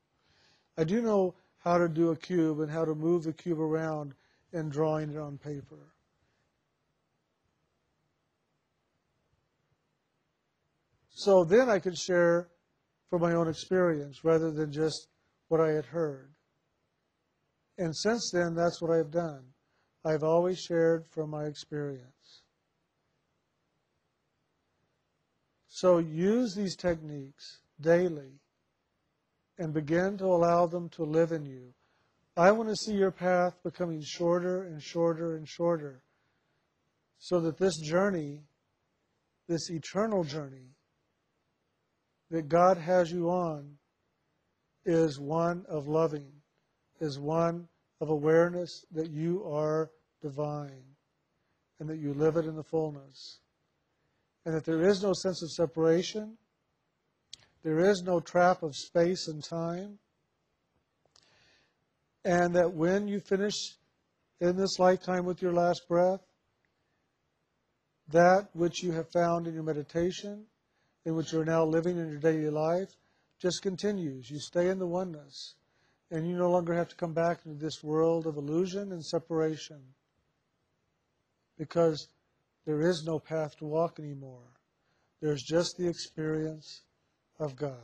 I 0.76 0.84
do 0.84 1.00
know 1.00 1.34
how 1.58 1.78
to 1.78 1.88
do 1.88 2.10
a 2.10 2.16
cube 2.16 2.60
and 2.60 2.70
how 2.70 2.84
to 2.84 2.94
move 2.94 3.24
the 3.24 3.32
cube 3.32 3.60
around 3.60 4.14
in 4.52 4.68
drawing 4.68 5.10
it 5.10 5.18
on 5.18 5.38
paper. 5.38 5.78
So 11.12 11.44
then 11.44 11.68
I 11.68 11.78
could 11.78 11.96
share 11.96 12.48
from 13.08 13.22
my 13.22 13.34
own 13.34 13.48
experience 13.48 14.24
rather 14.24 14.50
than 14.50 14.72
just 14.72 15.08
what 15.48 15.60
I 15.60 15.72
had 15.72 15.84
heard. 15.84 16.32
And 17.78 17.94
since 17.96 18.30
then, 18.32 18.54
that's 18.54 18.80
what 18.80 18.90
I've 18.90 19.10
done. 19.10 19.44
I've 20.04 20.24
always 20.24 20.58
shared 20.58 21.06
from 21.10 21.30
my 21.30 21.44
experience. 21.44 22.42
So 25.68 25.98
use 25.98 26.54
these 26.54 26.76
techniques 26.76 27.60
daily 27.80 28.40
and 29.58 29.72
begin 29.72 30.18
to 30.18 30.26
allow 30.26 30.66
them 30.66 30.88
to 30.90 31.04
live 31.04 31.32
in 31.32 31.44
you. 31.44 31.74
I 32.36 32.50
want 32.52 32.68
to 32.70 32.76
see 32.76 32.94
your 32.94 33.10
path 33.10 33.62
becoming 33.62 34.02
shorter 34.02 34.62
and 34.62 34.82
shorter 34.82 35.36
and 35.36 35.46
shorter 35.46 36.02
so 37.18 37.40
that 37.40 37.58
this 37.58 37.78
journey, 37.78 38.44
this 39.48 39.70
eternal 39.70 40.24
journey 40.24 40.70
that 42.32 42.48
God 42.48 42.78
has 42.78 43.12
you 43.12 43.28
on, 43.28 43.76
is 44.86 45.20
one 45.20 45.66
of 45.68 45.86
loving, 45.86 46.32
is 46.98 47.18
one 47.18 47.68
of 48.00 48.08
awareness 48.08 48.86
that 48.92 49.10
you 49.10 49.44
are 49.44 49.90
divine 50.22 50.82
and 51.78 51.88
that 51.90 51.98
you 51.98 52.14
live 52.14 52.36
it 52.36 52.46
in 52.46 52.56
the 52.56 52.62
fullness. 52.62 53.38
And 54.46 54.54
that 54.54 54.64
there 54.64 54.80
is 54.80 55.02
no 55.02 55.12
sense 55.12 55.42
of 55.42 55.52
separation, 55.52 56.38
there 57.62 57.78
is 57.78 58.02
no 58.02 58.18
trap 58.18 58.62
of 58.62 58.74
space 58.74 59.28
and 59.28 59.44
time, 59.44 59.98
and 62.24 62.56
that 62.56 62.72
when 62.72 63.08
you 63.08 63.20
finish 63.20 63.76
in 64.40 64.56
this 64.56 64.78
lifetime 64.78 65.26
with 65.26 65.42
your 65.42 65.52
last 65.52 65.86
breath, 65.86 66.22
that 68.08 68.48
which 68.54 68.82
you 68.82 68.92
have 68.92 69.12
found 69.12 69.46
in 69.46 69.52
your 69.52 69.62
meditation, 69.62 70.46
in 71.04 71.14
which 71.16 71.32
you're 71.32 71.44
now 71.44 71.64
living 71.64 71.98
in 71.98 72.08
your 72.08 72.18
daily 72.18 72.50
life, 72.50 72.96
just 73.38 73.62
continues. 73.62 74.30
You 74.30 74.38
stay 74.38 74.68
in 74.68 74.78
the 74.78 74.86
oneness, 74.86 75.54
and 76.10 76.28
you 76.28 76.36
no 76.36 76.50
longer 76.50 76.74
have 76.74 76.88
to 76.88 76.96
come 76.96 77.12
back 77.12 77.40
into 77.44 77.58
this 77.58 77.82
world 77.82 78.26
of 78.26 78.36
illusion 78.36 78.92
and 78.92 79.04
separation 79.04 79.80
because 81.58 82.08
there 82.64 82.80
is 82.80 83.04
no 83.04 83.18
path 83.18 83.56
to 83.58 83.64
walk 83.64 83.98
anymore. 83.98 84.52
There's 85.20 85.42
just 85.42 85.76
the 85.76 85.88
experience 85.88 86.82
of 87.38 87.56
God. 87.56 87.76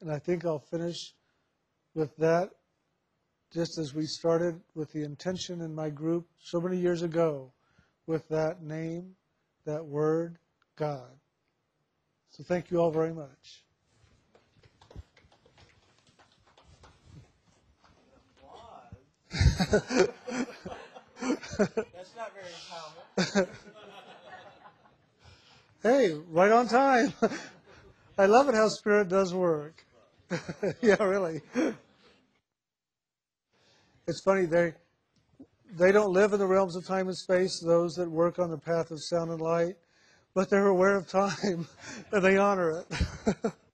And 0.00 0.10
I 0.10 0.18
think 0.18 0.44
I'll 0.44 0.58
finish 0.58 1.14
with 1.94 2.16
that 2.16 2.50
just 3.52 3.78
as 3.78 3.94
we 3.94 4.06
started 4.06 4.60
with 4.74 4.92
the 4.92 5.02
intention 5.02 5.60
in 5.60 5.74
my 5.74 5.90
group 5.90 6.26
so 6.42 6.60
many 6.60 6.78
years 6.78 7.02
ago 7.02 7.52
with 8.10 8.28
that 8.28 8.60
name, 8.60 9.14
that 9.66 9.86
word, 9.86 10.36
God. 10.74 11.12
So 12.30 12.42
thank 12.42 12.72
you 12.72 12.78
all 12.78 12.90
very 12.90 13.14
much. 13.14 13.62
That's 19.30 20.12
not 22.16 22.32
very 22.34 22.52
common. 23.16 23.48
Hey, 25.82 26.12
right 26.28 26.52
on 26.52 26.68
time. 26.68 27.14
I 28.18 28.26
love 28.26 28.50
it 28.50 28.54
how 28.54 28.68
spirit 28.68 29.08
does 29.08 29.32
work. 29.32 29.82
yeah, 30.82 31.02
really. 31.02 31.40
It's 34.06 34.20
funny 34.20 34.44
they 34.44 34.74
they 35.76 35.92
don't 35.92 36.12
live 36.12 36.32
in 36.32 36.38
the 36.38 36.46
realms 36.46 36.76
of 36.76 36.84
time 36.86 37.08
and 37.08 37.16
space. 37.16 37.60
Those 37.60 37.96
that 37.96 38.10
work 38.10 38.38
on 38.38 38.50
the 38.50 38.58
path 38.58 38.90
of 38.90 39.02
sound 39.02 39.30
and 39.30 39.40
light, 39.40 39.76
but 40.34 40.50
they're 40.50 40.68
aware 40.68 40.96
of 40.96 41.08
time 41.08 41.66
and 42.12 42.24
they 42.24 42.36
honor 42.36 42.82
it. 42.82 42.86